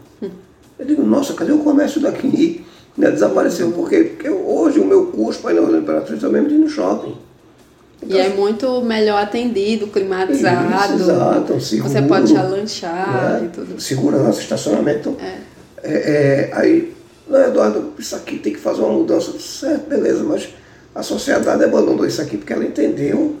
Eu 0.77 0.85
digo, 0.85 1.03
nossa, 1.03 1.33
cadê 1.33 1.51
o 1.51 1.59
comércio 1.59 1.99
daqui? 1.99 2.63
Né? 2.95 3.09
Desapareceu. 3.09 3.71
Por 3.71 3.89
quê? 3.89 4.03
Porque 4.03 4.29
hoje 4.29 4.79
o 4.79 4.85
meu 4.85 5.07
custo 5.07 5.41
para 5.41 5.55
ir 5.55 5.59
na 5.59 5.79
Imperatriz 5.79 6.23
é 6.23 6.29
mesmo 6.29 6.47
de 6.47 6.53
ir 6.53 6.59
no 6.59 6.69
shopping. 6.69 7.17
E 8.07 8.17
é 8.17 8.29
muito 8.29 8.81
melhor 8.81 9.21
atendido, 9.21 9.87
climatizado. 9.87 10.95
Isso, 10.95 11.11
exato, 11.11 11.61
seguro, 11.61 11.89
você 11.89 12.01
pode 12.01 12.33
já 12.33 12.43
lanchar 12.43 13.41
né? 13.41 13.45
e 13.45 13.55
tudo. 13.55 13.81
Segurança, 13.81 14.41
estacionamento. 14.41 15.15
É. 15.21 15.53
É, 15.83 15.93
é, 15.93 16.51
aí, 16.53 16.93
não, 17.27 17.41
Eduardo, 17.45 17.93
isso 17.99 18.15
aqui 18.15 18.37
tem 18.37 18.53
que 18.53 18.59
fazer 18.59 18.81
uma 18.81 18.93
mudança. 18.93 19.37
Certo, 19.39 19.89
beleza, 19.89 20.23
mas 20.23 20.49
a 20.95 21.03
sociedade 21.03 21.63
abandonou 21.63 22.05
isso 22.05 22.21
aqui 22.21 22.37
porque 22.37 22.53
ela 22.53 22.63
entendeu 22.63 23.35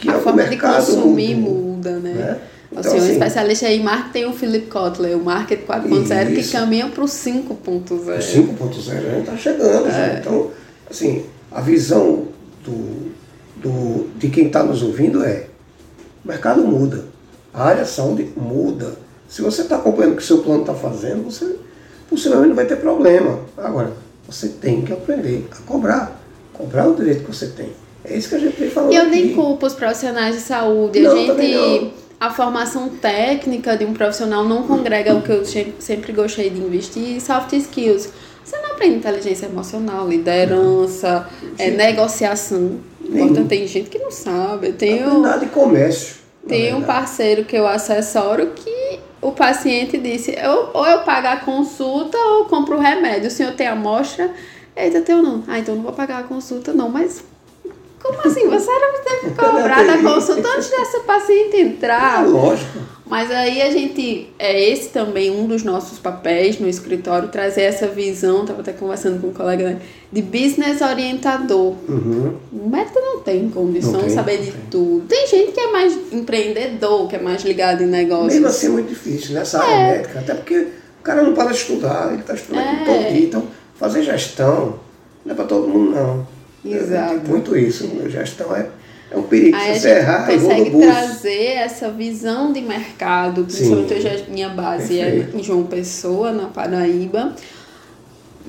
que 0.00 0.08
a 0.08 0.18
o 0.18 0.20
forma 0.20 0.42
mercado 0.42 0.84
de 0.84 0.92
consumir 0.92 1.34
mudou, 1.34 1.62
muda, 1.62 1.90
né? 1.98 2.12
né? 2.12 2.40
Então, 2.70 2.80
Então, 2.80 2.92
assim, 2.92 3.00
um 3.00 3.04
assim, 3.04 3.12
especialista 3.12 3.68
em 3.68 3.82
marketing 3.82 4.12
tem 4.12 4.26
o 4.26 4.32
Philip 4.32 4.66
Kotler, 4.66 5.16
o 5.16 5.24
Market 5.24 5.60
4.0, 5.66 6.34
que 6.34 6.50
caminha 6.50 6.88
para 6.88 7.04
o 7.04 7.06
5.0. 7.06 7.88
5.0 7.88 8.16
a 8.16 8.20
gente 8.20 9.20
está 9.20 9.36
chegando. 9.36 9.86
É. 9.86 9.90
já. 9.90 10.18
Então, 10.18 10.50
assim, 10.90 11.24
a 11.52 11.60
visão 11.60 12.28
do, 12.64 13.12
do, 13.56 14.08
de 14.16 14.28
quem 14.28 14.46
está 14.46 14.62
nos 14.62 14.82
ouvindo 14.82 15.24
é 15.24 15.46
o 16.24 16.28
mercado 16.28 16.62
muda, 16.62 17.04
a 17.52 17.64
área 17.64 17.84
saúde 17.84 18.30
muda. 18.36 18.92
Se 19.28 19.42
você 19.42 19.62
está 19.62 19.76
acompanhando 19.76 20.12
o 20.12 20.16
que 20.16 20.22
o 20.22 20.26
seu 20.26 20.38
plano 20.38 20.60
está 20.60 20.74
fazendo, 20.74 21.24
você 21.24 21.56
possivelmente 22.08 22.48
não 22.50 22.56
vai 22.56 22.66
ter 22.66 22.76
problema. 22.76 23.40
Agora, 23.56 23.92
você 24.26 24.48
tem 24.48 24.82
que 24.82 24.92
aprender 24.92 25.46
a 25.52 25.62
cobrar. 25.66 26.20
Cobrar 26.52 26.88
o 26.88 26.94
direito 26.94 27.24
que 27.24 27.34
você 27.34 27.46
tem. 27.48 27.70
É 28.04 28.16
isso 28.16 28.28
que 28.28 28.34
a 28.36 28.38
gente 28.38 28.56
tem 28.56 28.70
falando 28.70 28.92
E 28.92 28.96
eu 28.96 29.02
aqui. 29.02 29.10
nem 29.10 29.34
culpo 29.34 29.66
os 29.66 29.74
profissionais 29.74 30.34
de 30.34 30.40
saúde. 30.42 31.00
Não, 31.00 31.12
a 31.12 31.16
gente. 31.16 31.92
A 32.20 32.30
formação 32.30 32.88
técnica 32.88 33.76
de 33.76 33.84
um 33.84 33.92
profissional 33.92 34.44
não 34.44 34.62
congrega 34.62 35.14
o 35.14 35.20
que 35.22 35.30
eu 35.30 35.44
sempre- 35.44 35.74
sempre 35.80 36.12
gostei 36.12 36.48
de 36.48 36.60
investir, 36.60 37.20
soft 37.20 37.52
skills. 37.54 38.08
Você 38.44 38.56
não 38.58 38.72
aprende 38.72 38.96
inteligência 38.96 39.46
emocional, 39.46 40.08
liderança, 40.08 41.28
é, 41.58 41.70
negociação. 41.70 42.78
Importante, 43.04 43.48
tem 43.48 43.66
gente 43.66 43.90
que 43.90 43.98
não 43.98 44.10
sabe. 44.10 44.72
Tenho, 44.72 45.06
aprende 45.06 45.20
nada 45.20 45.38
de 45.38 45.46
comércio. 45.46 46.16
tem 46.46 46.74
um 46.74 46.82
parceiro 46.82 47.44
que 47.44 47.56
eu 47.56 47.66
assessoro 47.66 48.52
que 48.54 49.00
o 49.20 49.32
paciente 49.32 49.98
disse: 49.98 50.34
eu, 50.36 50.70
ou 50.72 50.86
eu 50.86 51.00
pago 51.00 51.28
a 51.28 51.36
consulta 51.36 52.16
ou 52.16 52.40
eu 52.40 52.44
compro 52.46 52.76
o 52.76 52.80
remédio. 52.80 53.28
O 53.28 53.30
senhor 53.30 53.52
tem 53.52 53.66
amostra? 53.66 54.30
Eita, 54.76 55.00
tenho 55.00 55.22
não. 55.22 55.44
Ah, 55.46 55.58
então 55.58 55.76
não 55.76 55.82
vou 55.82 55.92
pagar 55.92 56.20
a 56.20 56.24
consulta, 56.24 56.72
não. 56.72 56.88
Mas 56.88 57.24
como 58.04 58.20
assim? 58.20 58.48
Você 58.48 58.70
era 58.70 58.92
ter 59.02 59.20
que 59.20 59.30
cobrar 59.30 59.82
da 59.84 59.98
consulta 59.98 60.48
antes 60.48 60.70
dessa 60.70 61.00
paciente 61.00 61.56
entrar. 61.56 62.26
lógico. 62.28 62.78
Mas 63.06 63.30
aí 63.30 63.60
a 63.60 63.70
gente, 63.70 64.30
é 64.38 64.70
esse 64.70 64.88
também 64.88 65.30
um 65.30 65.46
dos 65.46 65.62
nossos 65.62 65.98
papéis 65.98 66.58
no 66.58 66.66
escritório, 66.66 67.28
trazer 67.28 67.62
essa 67.62 67.86
visão, 67.86 68.40
estava 68.42 68.62
até 68.62 68.72
conversando 68.72 69.20
com 69.20 69.26
um 69.28 69.32
colega, 69.32 69.62
né, 69.62 69.78
de 70.10 70.22
business 70.22 70.80
orientador. 70.80 71.74
Uhum. 71.86 72.34
O 72.50 72.68
médico 72.68 72.98
não 73.00 73.20
tem 73.20 73.48
condição 73.50 73.92
Não 73.92 74.00
tem, 74.00 74.08
de 74.08 74.14
saber 74.14 74.38
de 74.38 74.52
tem. 74.52 74.60
tudo. 74.70 75.04
Tem 75.06 75.26
gente 75.26 75.52
que 75.52 75.60
é 75.60 75.70
mais 75.70 75.94
empreendedor, 76.12 77.06
que 77.06 77.16
é 77.16 77.18
mais 77.20 77.42
ligado 77.44 77.82
em 77.82 77.86
negócios. 77.86 78.32
Mesmo 78.32 78.46
assim 78.48 78.66
é 78.66 78.70
muito 78.70 78.88
difícil 78.88 79.34
nessa 79.34 79.62
área 79.62 79.92
médica, 79.98 80.20
até 80.20 80.34
porque 80.34 80.58
o 81.00 81.02
cara 81.02 81.22
não 81.22 81.34
para 81.34 81.50
de 81.52 81.58
estudar, 81.58 82.08
ele 82.10 82.22
está 82.22 82.32
estudando 82.34 82.64
É. 82.64 82.84
todo 82.86 83.12
dia. 83.12 83.24
Então, 83.26 83.44
fazer 83.76 84.02
gestão 84.02 84.78
não 85.24 85.32
é 85.32 85.36
para 85.36 85.44
todo 85.44 85.68
mundo, 85.68 85.90
não. 85.94 86.26
Exato. 86.64 87.20
Tem 87.20 87.30
muito 87.30 87.56
isso. 87.56 87.90
Gestão 88.08 88.54
é, 88.54 88.68
é 89.10 89.16
um 89.16 89.22
perigo. 89.22 89.56
Aí 89.56 89.70
a 89.70 89.74
Se 89.74 89.80
você 89.80 89.88
gente 89.88 89.98
errar, 89.98 90.26
no 90.26 90.40
consegue 90.40 90.78
trazer 90.78 91.52
essa 91.56 91.90
visão 91.90 92.52
de 92.52 92.60
mercado, 92.60 93.44
principalmente 93.44 93.94
hoje 93.94 94.08
a 94.08 94.32
minha 94.32 94.48
base 94.48 94.98
é 94.98 95.10
Perfeito. 95.10 95.36
em 95.36 95.42
João 95.42 95.64
Pessoa, 95.64 96.32
na 96.32 96.46
Paraíba. 96.46 97.34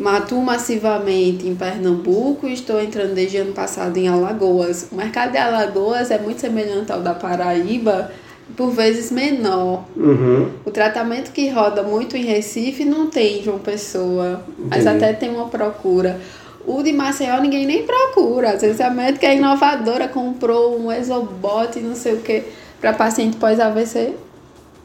Atuo 0.03 0.41
massivamente 0.41 1.47
em 1.47 1.55
Pernambuco 1.55 2.47
e 2.47 2.53
estou 2.53 2.81
entrando 2.81 3.13
desde 3.13 3.37
ano 3.37 3.53
passado 3.53 3.95
em 3.95 4.09
Alagoas. 4.09 4.87
O 4.91 4.95
mercado 4.95 5.31
de 5.31 5.37
Alagoas 5.37 6.11
é 6.11 6.19
muito 6.19 6.41
semelhante 6.41 6.91
ao 6.91 6.99
da 6.99 7.13
Paraíba, 7.13 8.11
por 8.57 8.71
vezes 8.71 9.09
menor. 9.09 9.85
Uhum. 9.95 10.49
O 10.65 10.71
tratamento 10.71 11.31
que 11.31 11.49
roda 11.49 11.81
muito 11.81 12.17
em 12.17 12.23
Recife 12.23 12.83
não 12.83 13.07
tem 13.07 13.39
em 13.39 13.43
João 13.43 13.57
Pessoa, 13.57 14.43
mas 14.69 14.85
Entendi. 14.85 15.03
até 15.05 15.13
tem 15.13 15.29
uma 15.29 15.47
procura. 15.47 16.19
O 16.67 16.81
de 16.81 16.91
Maceió 16.91 17.39
ninguém 17.41 17.65
nem 17.65 17.85
procura. 17.85 18.51
Às 18.53 18.61
vezes 18.61 18.81
a 18.81 18.89
médica 18.89 19.27
é 19.27 19.35
inovadora, 19.35 20.07
comprou 20.07 20.79
um 20.79 20.91
exobote, 20.91 21.79
não 21.79 21.95
sei 21.95 22.13
o 22.13 22.17
que, 22.21 22.43
para 22.81 22.93
paciente 22.93 23.37
pós-AVC. 23.37 24.13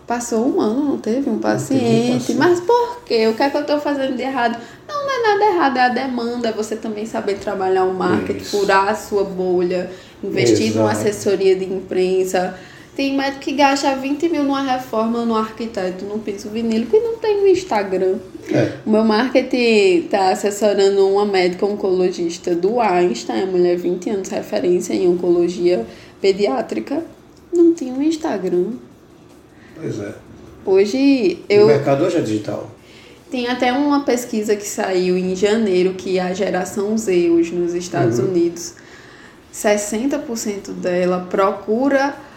Passou 0.07 0.45
um 0.45 0.61
ano, 0.61 0.85
não 0.85 0.99
teve 0.99 1.31
um 1.31 1.38
paciente. 1.38 2.35
Mas 2.35 2.59
por 2.61 3.03
quê? 3.05 3.29
O 3.29 3.35
que 3.35 3.43
é 3.43 3.49
que 3.49 3.57
eu 3.57 3.61
estou 3.61 3.81
fazendo 3.81 4.16
de 4.16 4.23
errado? 4.23 4.59
Não, 4.88 5.07
não 5.07 5.11
é 5.11 5.23
nada 5.23 5.55
errado, 5.55 5.77
é 5.77 5.81
a 5.83 5.88
demanda. 5.88 6.49
É 6.49 6.53
você 6.53 6.75
também 6.75 7.07
saber 7.07 7.38
trabalhar 7.38 7.85
o 7.85 7.95
marketing, 7.95 8.40
Isso. 8.40 8.59
furar 8.59 8.88
a 8.88 8.95
sua 8.97 9.23
bolha, 9.23 9.88
investir 10.23 10.75
numa 10.75 10.90
Exato. 10.90 11.09
assessoria 11.09 11.55
de 11.55 11.64
imprensa. 11.64 12.59
Tem 13.00 13.16
médico 13.16 13.40
que 13.40 13.52
gasta 13.52 13.96
20 13.96 14.28
mil 14.28 14.42
numa 14.42 14.60
reforma 14.60 15.24
no 15.24 15.34
arquiteto, 15.34 16.04
num 16.04 16.18
piso 16.18 16.50
vinílico 16.50 16.94
e 16.94 17.00
não 17.00 17.16
tem 17.16 17.40
um 17.40 17.46
Instagram. 17.46 18.18
É. 18.52 18.72
O 18.84 18.90
meu 18.90 19.02
marketing 19.02 20.04
está 20.04 20.28
assessorando 20.28 21.08
uma 21.08 21.24
médica 21.24 21.64
oncologista 21.64 22.54
do 22.54 22.78
Einstein, 22.78 23.44
a 23.44 23.46
mulher 23.46 23.78
20 23.78 24.10
anos 24.10 24.28
referência 24.28 24.92
em 24.92 25.08
oncologia 25.08 25.86
pediátrica. 26.20 27.02
Não 27.50 27.72
tinha 27.72 27.94
um 27.94 28.02
Instagram. 28.02 28.72
Pois 29.76 29.98
é. 29.98 30.14
Hoje 30.66 31.38
O 31.48 31.52
eu 31.54 31.66
mercado 31.68 32.04
hoje 32.04 32.18
é 32.18 32.20
digital. 32.20 32.70
tem 33.30 33.48
até 33.48 33.72
uma 33.72 34.04
pesquisa 34.04 34.54
que 34.54 34.68
saiu 34.68 35.16
em 35.16 35.34
janeiro 35.34 35.94
que 35.94 36.20
a 36.20 36.34
geração 36.34 36.98
Z 36.98 37.30
hoje 37.30 37.54
nos 37.54 37.72
Estados 37.72 38.18
Unidos, 38.18 38.74
60% 39.54 40.72
dela 40.72 41.26
procura 41.30 42.28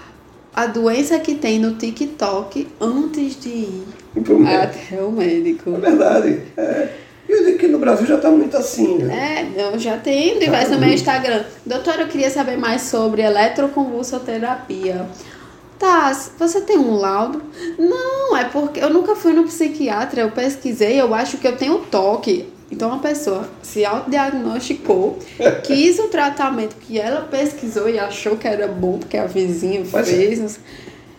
a 0.56 0.66
doença 0.68 1.20
que 1.20 1.36
tem 1.36 1.60
no 1.60 1.74
TikTok 1.74 2.68
antes 2.80 3.40
de 3.40 3.50
ir 3.50 3.84
médico. 4.16 4.80
até 4.86 5.02
o 5.02 5.12
médico. 5.12 5.76
É 5.76 5.80
verdade. 5.80 6.42
É. 6.56 6.90
E 7.28 7.32
eu 7.32 7.46
digo 7.46 7.58
que 7.58 7.68
no 7.68 7.80
Brasil 7.80 8.06
já 8.06 8.16
está 8.16 8.30
muito 8.30 8.56
assim, 8.58 8.98
né? 8.98 9.50
É, 9.56 9.62
eu 9.62 9.80
já 9.80 9.98
tenho 9.98 10.40
diversos 10.40 10.74
no 10.74 10.80
meu 10.80 10.94
Instagram. 10.94 11.44
Doutora, 11.66 12.02
eu 12.02 12.08
queria 12.08 12.30
saber 12.30 12.58
mais 12.58 12.82
sobre 12.84 13.22
eletroconvulsoterapia. 13.22 15.08
Tá, 15.80 16.12
você 16.38 16.62
tem 16.62 16.78
um 16.78 16.96
laudo? 16.96 17.42
Não, 17.78 18.38
é 18.38 18.46
porque 18.46 18.80
eu 18.80 18.90
nunca 18.90 19.16
fui 19.16 19.34
no 19.34 19.44
psiquiatra, 19.44 20.22
eu 20.22 20.32
pesquisei, 20.32 21.00
eu 21.00 21.14
acho 21.14 21.38
que 21.38 21.48
eu 21.48 21.58
tenho 21.58 21.80
toque. 21.80 22.53
Então 22.74 22.92
a 22.92 22.98
pessoa 22.98 23.48
se 23.62 23.86
autodiagnosticou, 23.86 25.20
quis 25.64 26.00
o 26.00 26.08
tratamento 26.08 26.76
que 26.78 27.00
ela 27.00 27.22
pesquisou 27.22 27.88
e 27.88 28.00
achou 28.00 28.36
que 28.36 28.48
era 28.48 28.68
bom, 28.68 28.98
porque 28.98 29.16
a 29.16 29.28
vizinha 29.28 29.84
Mas 29.92 30.10
é. 30.10 30.12
fez. 30.12 30.60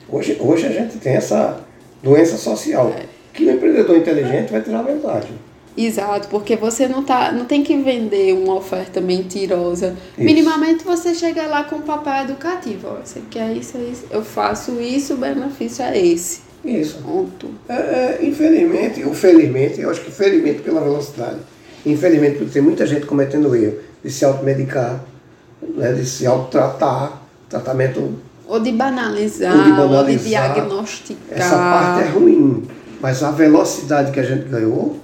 Hoje, 0.09 0.37
hoje 0.41 0.67
a 0.67 0.71
gente 0.71 0.99
tem 0.99 1.15
essa 1.15 1.61
doença 2.03 2.37
social. 2.37 2.93
É. 2.99 3.07
Que 3.33 3.45
o 3.45 3.51
empreendedor 3.51 3.97
inteligente 3.97 4.51
vai 4.51 4.63
tirar 4.63 4.83
vantagem. 4.83 5.33
Exato, 5.77 6.29
porque 6.29 6.55
você 6.55 6.87
não, 6.87 7.03
tá, 7.03 7.33
não 7.33 7.45
tem 7.47 7.65
que 7.65 7.77
vender 7.77 8.33
uma 8.33 8.55
oferta 8.55 9.01
mentirosa. 9.01 9.97
Isso. 10.17 10.25
Minimamente 10.25 10.85
você 10.85 11.15
chega 11.15 11.47
lá 11.47 11.65
com 11.65 11.77
um 11.77 11.83
papel 11.83 12.25
educativo. 12.25 12.89
Ó, 12.89 13.05
você 13.05 13.21
quer 13.29 13.53
isso, 13.57 13.77
é 13.77 13.81
isso. 13.81 14.05
Eu 14.11 14.25
faço 14.25 14.81
isso, 14.81 15.15
o 15.15 15.17
benefício 15.17 15.85
é 15.85 15.99
esse. 15.99 16.44
Isso. 16.65 16.99
Ponto. 17.05 17.49
É, 17.69 17.73
é, 17.75 18.19
infelizmente, 18.23 19.05
ou 19.05 19.13
felizmente, 19.15 19.81
eu 19.81 19.91
acho 19.91 20.01
que 20.01 20.11
felizmente 20.11 20.63
pela 20.63 20.81
velocidade, 20.81 21.37
infelizmente 21.85 22.39
por 22.39 22.49
ter 22.49 22.61
muita 22.63 22.87
gente 22.87 23.05
cometendo 23.07 23.55
erro 23.55 23.77
de 24.03 24.11
se 24.11 24.25
automedicar, 24.25 25.01
né, 25.77 25.93
de 25.93 26.07
se 26.07 26.27
autotratar, 26.27 27.23
tratamento, 27.49 28.15
Ou 28.47 28.61
de 28.61 28.73
banalizar, 28.73 29.53
Ou 29.53 29.59
ou 29.59 29.65
de 29.65 29.71
de, 29.71 29.77
banalizar. 29.77 30.55
diagnosticar. 30.55 31.39
essa 31.39 31.57
parte 31.57 32.03
é 32.03 32.09
ruim, 32.11 32.65
mas 33.01 33.23
a 33.23 33.31
velocidade 33.31 34.11
que 34.13 34.21
a 34.21 34.23
gente 34.25 34.49
ganhou 34.49 34.97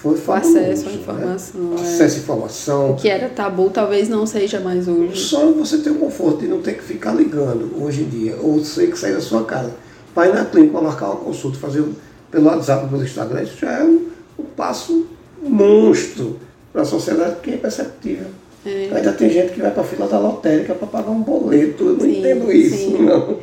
foi 0.00 0.14
O 0.14 0.16
fabuloso, 0.16 0.58
acesso 0.58 0.86
à 0.86 0.90
né? 0.90 0.96
informação. 0.96 1.60
é. 1.76 1.80
Acesso 1.80 2.14
à 2.16 2.18
O 2.18 2.22
informação, 2.22 2.94
que 2.96 3.08
era 3.08 3.28
tabu 3.28 3.70
talvez 3.70 4.08
não 4.08 4.26
seja 4.26 4.58
mais 4.60 4.88
hoje. 4.88 5.16
só 5.16 5.46
você 5.52 5.78
ter 5.78 5.90
o 5.90 5.94
conforto 5.96 6.40
de 6.40 6.48
não 6.48 6.60
ter 6.60 6.74
que 6.74 6.82
ficar 6.82 7.12
ligando 7.12 7.70
hoje 7.80 8.02
em 8.02 8.08
dia, 8.08 8.36
ou 8.40 8.58
você 8.64 8.86
que 8.88 8.98
sair 8.98 9.12
da 9.14 9.20
sua 9.20 9.44
casa, 9.44 9.72
para 10.14 10.28
ir 10.28 10.34
na 10.34 10.44
clínica 10.44 10.80
marcar 10.80 11.06
uma 11.06 11.16
consulta, 11.16 11.58
fazer 11.58 11.84
pelo 12.30 12.46
WhatsApp, 12.46 12.88
pelo 12.88 13.02
Instagram, 13.04 13.42
isso 13.42 13.56
já 13.60 13.72
é 13.78 13.84
um, 13.84 14.08
um 14.38 14.44
passo 14.56 15.06
monstro 15.42 16.38
para 16.72 16.82
a 16.82 16.84
sociedade 16.84 17.36
que 17.42 17.52
é 17.52 17.56
perceptível. 17.56 18.26
É. 18.64 18.90
Ainda 18.94 19.12
tem 19.12 19.28
gente 19.28 19.52
que 19.54 19.60
vai 19.60 19.72
para 19.72 19.82
a 19.82 19.84
fila 19.84 20.06
da 20.06 20.18
lotérica 20.20 20.72
para 20.74 20.86
pagar 20.86 21.10
um 21.10 21.20
boleto, 21.20 21.82
eu 21.84 21.92
não 21.94 22.00
Sim, 22.00 22.18
entendo 22.20 22.52
isso, 22.52 22.76
sim. 22.76 22.98
não. 23.02 23.38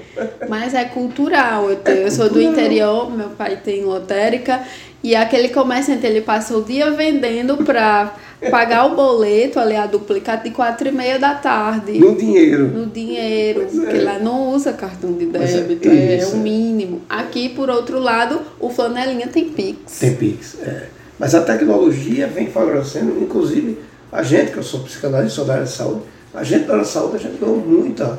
Mas 0.48 0.74
é 0.74 0.86
cultural. 0.86 1.70
Eu, 1.70 1.76
te- 1.76 1.92
É 1.92 2.06
eu 2.06 2.12
sou 2.12 2.26
do 2.30 2.36
cultural. 2.36 2.54
interior, 2.54 3.12
meu 3.12 3.30
pai 3.32 3.58
tem 3.62 3.84
lotérica. 3.84 4.64
E 5.02 5.16
aquele 5.16 5.50
comerciante, 5.50 6.06
ele 6.06 6.22
passa 6.22 6.58
o 6.58 6.64
dia 6.64 6.92
vendendo 6.92 7.58
pra 7.58 8.16
pagar 8.50 8.86
o 8.86 8.96
boleto, 8.96 9.60
ali 9.60 9.76
a 9.76 9.86
duplicata, 9.86 10.44
de 10.44 10.54
quatro 10.54 10.88
e 10.88 10.92
meia 10.92 11.18
da 11.18 11.36
tarde. 11.36 11.98
No 12.00 12.16
dinheiro. 12.16 12.68
No 12.68 12.86
dinheiro, 12.86 13.62
Pois 13.62 13.78
é. 13.78 13.82
porque 13.82 14.02
lá 14.02 14.20
não 14.20 14.50
usa 14.50 14.74
cartão 14.74 15.14
de 15.14 15.26
é, 15.26 15.28
débito, 15.28 15.88
é, 15.90 16.18
isso. 16.18 16.36
o 16.36 16.40
mínimo. 16.40 17.02
Aqui, 17.10 17.50
por 17.50 17.70
outro 17.70 18.00
lado, 18.00 18.42
o 18.60 18.70
flanelinha 18.70 19.28
tem 19.28 19.46
Pix. 19.50 20.00
Tem 20.00 20.16
Pix. 20.16 20.58
É. 20.62 20.88
Mas 21.18 21.36
a 21.36 21.42
tecnologia 21.42 22.28
vem 22.28 22.48
favorecendo, 22.48 23.22
inclusive 23.22 23.78
a 24.12 24.24
gente, 24.24 24.52
que 24.52 24.58
eu 24.58 24.64
sou 24.64 24.82
psicanalista, 24.82 25.36
sou 25.36 25.46
da 25.46 25.54
área 25.54 25.66
de 25.66 25.72
saúde, 25.72 26.02
a 26.34 26.44
gente 26.44 26.66
da 26.66 26.74
área 26.74 26.86
de 26.86 26.90
saúde, 26.90 27.16
a 27.18 27.20
gente 27.20 27.38
ganhou 27.38 27.58
muita, 27.58 28.18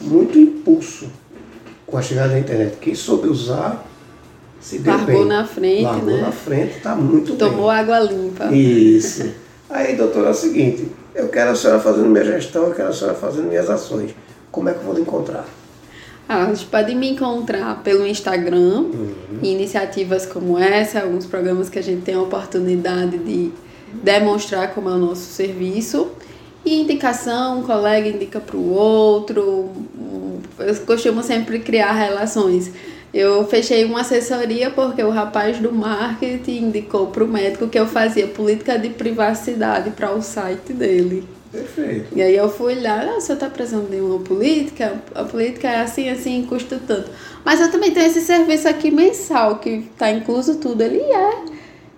muito 0.00 0.38
impulso 0.38 1.06
com 1.86 1.98
a 1.98 2.02
chegada 2.02 2.30
da 2.30 2.38
internet. 2.38 2.76
Quem 2.80 2.94
soube 2.94 3.28
usar 3.28 3.84
se 4.60 4.78
deu 4.78 4.92
Largou 4.94 5.18
bem. 5.20 5.24
na 5.26 5.44
frente, 5.44 5.82
Largou 5.82 6.10
né? 6.16 6.20
na 6.22 6.32
frente, 6.32 6.76
está 6.76 6.94
muito 6.94 7.34
Tomou 7.36 7.68
bem. 7.68 7.76
água 7.78 7.98
limpa. 8.00 8.46
Isso. 8.52 9.28
Aí, 9.70 9.96
doutora, 9.96 10.28
é 10.28 10.30
o 10.30 10.34
seguinte, 10.34 10.88
eu 11.14 11.28
quero 11.28 11.50
a 11.50 11.54
senhora 11.56 11.80
fazendo 11.80 12.06
minha 12.08 12.24
gestão, 12.24 12.64
eu 12.68 12.74
quero 12.74 12.88
a 12.88 12.92
senhora 12.92 13.16
fazendo 13.16 13.48
minhas 13.48 13.68
ações. 13.68 14.12
Como 14.50 14.68
é 14.68 14.72
que 14.72 14.78
eu 14.78 14.84
vou 14.84 14.94
lhe 14.94 15.00
encontrar? 15.02 15.44
Ah, 16.28 16.46
você 16.46 16.64
pode 16.64 16.94
me 16.94 17.10
encontrar 17.10 17.82
pelo 17.84 18.06
Instagram, 18.06 18.80
Uhum. 18.92 19.16
iniciativas 19.42 20.26
como 20.26 20.58
essa, 20.58 21.00
alguns 21.00 21.26
programas 21.26 21.68
que 21.68 21.78
a 21.78 21.82
gente 21.82 22.02
tem 22.02 22.14
a 22.14 22.22
oportunidade 22.22 23.18
de 23.18 23.50
demonstrar 24.02 24.72
como 24.74 24.88
é 24.88 24.92
o 24.92 24.98
nosso 24.98 25.22
serviço. 25.32 26.08
E 26.64 26.80
indicação, 26.80 27.60
um 27.60 27.62
colega 27.62 28.08
indica 28.08 28.40
para 28.40 28.56
o 28.56 28.72
outro. 28.72 29.70
Eu 30.58 30.74
costumo 30.86 31.22
sempre 31.22 31.60
criar 31.60 31.92
relações. 31.92 32.72
Eu 33.16 33.46
fechei 33.46 33.82
uma 33.86 34.02
assessoria 34.02 34.68
porque 34.70 35.02
o 35.02 35.08
rapaz 35.08 35.58
do 35.58 35.72
marketing 35.72 36.66
indicou 36.66 37.06
para 37.06 37.24
o 37.24 37.26
médico 37.26 37.66
que 37.66 37.78
eu 37.78 37.86
fazia 37.86 38.26
política 38.26 38.78
de 38.78 38.90
privacidade 38.90 39.88
para 39.92 40.12
o 40.14 40.20
site 40.20 40.74
dele. 40.74 41.26
Perfeito. 41.50 42.08
E 42.14 42.20
aí 42.20 42.36
eu 42.36 42.50
fui 42.50 42.74
lá, 42.74 43.00
ah, 43.00 43.16
o 43.16 43.20
senhor 43.22 43.36
está 43.36 43.48
precisando 43.48 43.88
de 43.88 43.96
uma 44.02 44.18
política? 44.18 45.00
A 45.14 45.24
política 45.24 45.66
é 45.66 45.80
assim, 45.80 46.10
assim, 46.10 46.44
custa 46.46 46.78
tanto. 46.86 47.10
Mas 47.42 47.58
eu 47.58 47.70
também 47.70 47.90
tenho 47.90 48.06
esse 48.06 48.20
serviço 48.20 48.68
aqui 48.68 48.90
mensal, 48.90 49.60
que 49.60 49.86
está 49.90 50.10
incluso 50.10 50.56
tudo. 50.56 50.82
Ele 50.82 51.00
é. 51.00 51.44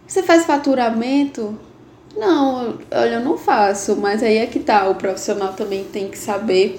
Você 0.07 0.23
faz 0.23 0.45
faturamento? 0.45 1.59
Não, 2.17 2.79
olha, 2.93 3.15
eu 3.15 3.21
não 3.21 3.37
faço, 3.37 3.97
mas 3.97 4.23
aí 4.23 4.37
é 4.37 4.47
que 4.47 4.61
tá, 4.61 4.89
o 4.89 4.95
profissional 4.95 5.53
também 5.53 5.83
tem 5.83 6.07
que 6.07 6.17
saber 6.17 6.79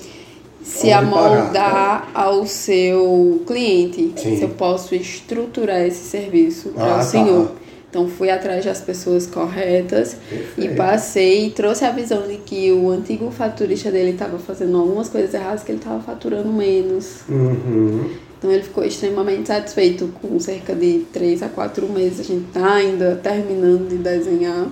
se 0.64 0.92
amoldar 0.92 1.52
pagar, 1.54 2.12
ao 2.14 2.46
seu 2.46 3.42
cliente. 3.48 4.14
Sim. 4.16 4.38
Se 4.38 4.44
eu 4.44 4.50
posso 4.50 4.94
estruturar 4.96 5.82
esse 5.82 6.04
serviço 6.10 6.70
para 6.70 6.84
Ah, 6.84 6.94
o 6.96 6.98
tá. 6.98 7.02
senhor. 7.04 7.52
Então 7.90 8.08
fui 8.08 8.30
atrás 8.30 8.64
das 8.64 8.80
pessoas 8.82 9.26
corretas 9.26 10.14
e 10.14 10.36
Perfeito. 10.36 10.76
passei 10.76 11.48
e 11.48 11.50
trouxe 11.50 11.86
a 11.86 11.92
visão 11.92 12.22
de 12.28 12.38
que 12.38 12.72
o 12.72 12.92
antigo 12.92 13.32
faturista 13.32 13.90
dele 13.90 14.12
estava 14.12 14.38
fazendo 14.38 14.78
algumas 14.78 15.10
coisas 15.10 15.34
erradas, 15.34 15.64
que 15.64 15.72
ele 15.72 15.80
estava 15.80 16.00
faturando 16.00 16.50
menos. 16.54 17.22
Uhum. 17.28 18.12
Então 18.40 18.50
ele 18.50 18.64
ficou 18.64 18.86
extremamente 18.86 19.50
satisfeito 19.50 20.08
com 20.22 20.40
cerca 20.40 20.74
de 20.74 21.06
três 21.12 21.44
a 21.44 21.50
quatro 21.50 21.88
meses. 21.90 22.22
A 22.22 22.24
gente 22.24 22.48
está 22.48 22.74
ainda 22.76 23.20
terminando 23.22 23.90
de 23.90 23.98
desenhar 23.98 24.68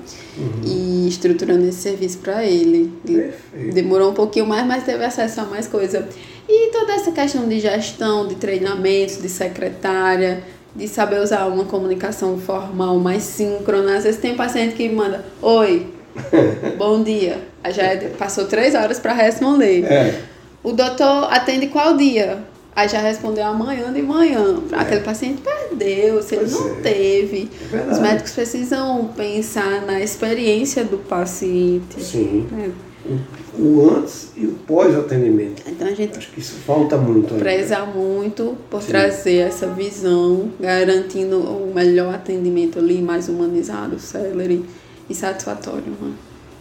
e 0.65 1.06
estruturando 1.06 1.67
esse 1.67 1.80
serviço 1.80 2.19
para 2.19 2.45
ele. 2.45 2.89
Perfeito. 3.06 3.75
Demorou 3.75 4.12
um 4.12 4.13
pouquinho 4.13 4.47
mais, 4.47 4.65
mas 4.65 4.86
teve 4.86 5.03
acesso 5.03 5.41
a 5.41 5.43
mais 5.43 5.67
coisa. 5.67 6.08
E 6.47 6.71
toda 6.71 6.93
essa 6.93 7.12
questão 7.12 7.45
de 7.45 7.60
gestão, 7.60 8.25
de 8.25 8.36
treinamentos, 8.36 9.21
de 9.21 9.27
secretária, 9.27 10.43
de 10.73 10.88
saber 10.88 11.19
usar 11.19 11.47
uma 11.47 11.65
comunicação 11.65 12.38
formal 12.39 12.97
mais 12.99 13.23
síncrona. 13.23 13.97
Às 13.97 14.06
vezes 14.06 14.21
tem 14.21 14.34
paciente 14.34 14.75
que 14.75 14.88
manda, 14.88 15.25
oi, 15.41 15.88
bom 16.77 17.03
dia. 17.03 17.41
Já 17.71 17.84
é- 17.84 17.97
passou 18.17 18.45
três 18.45 18.75
horas 18.75 18.97
para 18.97 19.12
responder. 19.12 19.84
É. 19.84 20.21
O 20.63 20.71
doutor 20.71 21.27
atende 21.34 21.67
qual 21.67 21.97
dia? 21.97 22.39
Aí 22.78 22.88
já 22.88 23.00
respondeu 23.02 23.44
amanhã 23.44 23.92
de 23.92 24.04
manhã. 24.04 24.62
Aquele 24.72 25.02
paciente 25.02 25.42
perdeu, 25.42 26.22
se 26.22 26.36
ele 26.36 26.52
não 26.52 26.68
é. 26.78 26.82
teve. 26.82 27.50
É. 27.74 27.92
Os 27.92 27.98
médicos 27.98 28.34
precisam 28.34 29.10
pensar 29.18 29.82
na 29.84 30.00
experiência 30.00 30.84
do 30.84 31.00
paciente. 31.00 32.00
Sim. 32.00 32.46
né? 32.52 32.72
O, 33.58 33.63
o 33.63 33.98
antes 33.98 34.30
e 34.38 34.46
o 34.46 34.52
pós-atendimento. 34.68 35.63
Então 35.66 35.88
a 35.88 35.92
gente 35.96 36.20
Acho 36.20 36.30
que 36.30 36.40
isso 36.40 36.54
falta 36.68 36.96
muito 36.98 37.34
ainda. 37.34 37.44
preza 37.44 37.84
muito 37.84 38.56
por 38.70 38.84
Sim. 38.84 38.90
trazer 38.90 39.38
essa 39.38 39.66
visão, 39.70 40.52
garantindo 40.60 41.40
o 41.40 41.72
melhor 41.74 42.13
atendimento 42.13 42.78
ali, 42.78 43.02
mais 43.02 43.28
humanizado, 43.28 44.00
célere 44.00 44.63
e 45.10 45.16
satisfatório. 45.16 45.82
Né? 46.00 46.12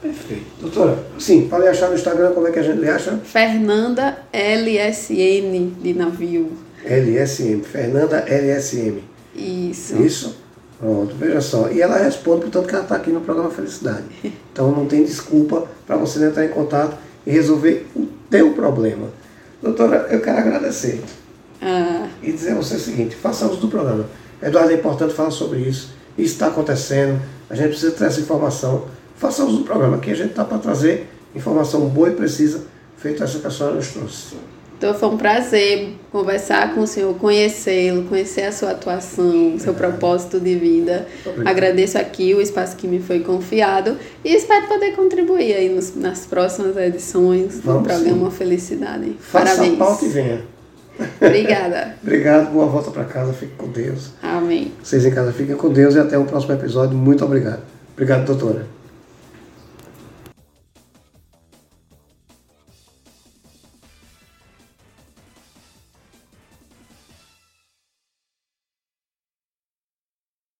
Perfeito. 0.06 0.44
Doutora, 0.60 0.98
sim, 1.18 1.48
para 1.48 1.64
lhe 1.64 1.68
achar 1.68 1.88
no 1.88 1.94
Instagram, 1.94 2.32
como 2.32 2.46
é 2.46 2.52
que 2.52 2.58
a 2.58 2.62
gente 2.62 2.78
lhe 2.78 2.88
acha? 2.88 3.18
Fernanda 3.24 4.18
LSN 4.32 5.72
de 5.82 5.94
navio. 5.94 6.52
LSM, 6.84 7.62
Fernanda 7.62 8.24
LSM. 8.28 9.02
Isso. 9.34 10.00
Isso? 10.00 10.36
Pronto, 10.78 11.14
veja 11.16 11.40
só. 11.40 11.68
E 11.70 11.80
ela 11.82 11.96
responde, 11.96 12.42
portanto, 12.42 12.66
que 12.68 12.74
ela 12.74 12.84
está 12.84 12.96
aqui 12.96 13.10
no 13.10 13.20
programa 13.20 13.50
Felicidade. 13.50 14.04
Então 14.56 14.72
não 14.72 14.86
tem 14.86 15.04
desculpa 15.04 15.68
para 15.86 15.96
você 15.98 16.18
não 16.18 16.28
entrar 16.28 16.42
em 16.46 16.48
contato 16.48 16.96
e 17.26 17.30
resolver 17.30 17.86
o 17.94 18.06
teu 18.30 18.54
problema. 18.54 19.08
Doutora, 19.62 20.06
eu 20.10 20.22
quero 20.22 20.38
agradecer 20.38 21.02
Ah, 21.60 22.08
e 22.22 22.32
dizer 22.32 22.52
a 22.52 22.54
você 22.54 22.76
o 22.76 22.78
seguinte, 22.80 23.14
faça 23.14 23.46
uso 23.46 23.60
do 23.60 23.68
programa. 23.68 24.06
Eduardo, 24.42 24.70
é 24.70 24.74
importante 24.76 25.12
falar 25.12 25.30
sobre 25.30 25.58
isso. 25.58 25.90
Isso 26.16 26.32
está 26.32 26.46
acontecendo, 26.46 27.20
a 27.50 27.54
gente 27.54 27.68
precisa 27.68 27.92
ter 27.92 28.04
essa 28.06 28.18
informação. 28.18 28.86
Faça 29.16 29.44
uso 29.44 29.58
do 29.58 29.64
programa, 29.64 29.98
que 29.98 30.10
a 30.10 30.14
gente 30.14 30.30
está 30.30 30.44
para 30.44 30.58
trazer 30.58 31.08
informação 31.34 31.88
boa 31.88 32.08
e 32.08 32.12
precisa, 32.12 32.64
feito 32.96 33.22
essa 33.22 33.38
que 33.38 33.46
a 33.46 33.50
senhora 33.50 33.74
nos 33.76 33.88
trouxe. 33.88 34.34
então 34.78 34.92
foi 34.94 35.08
um 35.08 35.16
prazer 35.16 35.94
conversar 36.12 36.74
com 36.74 36.80
o 36.82 36.86
senhor, 36.86 37.14
conhecê-lo, 37.14 38.04
conhecer 38.04 38.42
a 38.42 38.52
sua 38.52 38.70
atuação, 38.72 39.54
o 39.54 39.58
seu 39.60 39.72
propósito 39.74 40.38
de 40.40 40.54
vida. 40.56 41.06
Obrigado. 41.24 41.48
Agradeço 41.48 41.98
aqui 41.98 42.34
o 42.34 42.40
espaço 42.40 42.76
que 42.76 42.86
me 42.86 42.98
foi 43.00 43.20
confiado 43.20 43.96
e 44.24 44.34
espero 44.34 44.66
poder 44.66 44.92
contribuir 44.96 45.54
aí 45.54 45.68
nos- 45.68 45.94
nas 45.94 46.26
próximas 46.26 46.76
edições 46.76 47.56
do 47.56 47.62
Vamos 47.62 47.86
programa 47.88 48.30
Felicidade. 48.30 49.16
Faça 49.20 49.44
Parabéns. 49.46 49.74
a 49.74 49.76
pauta 49.84 50.04
e 50.04 50.08
venha. 50.08 50.40
Obrigada. 51.20 51.96
Obrigado, 52.02 52.50
boa 52.52 52.66
volta 52.66 52.90
para 52.90 53.04
casa, 53.04 53.32
fique 53.32 53.52
com 53.56 53.68
Deus. 53.68 54.10
Amém. 54.22 54.72
Vocês 54.82 55.04
em 55.06 55.10
casa 55.10 55.32
fiquem 55.32 55.54
com 55.56 55.70
Deus 55.70 55.94
e 55.94 55.98
até 55.98 56.16
o 56.18 56.24
próximo 56.24 56.52
episódio. 56.54 56.96
Muito 56.96 57.24
obrigado. 57.24 57.62
Obrigado, 57.94 58.24
doutora. 58.26 58.75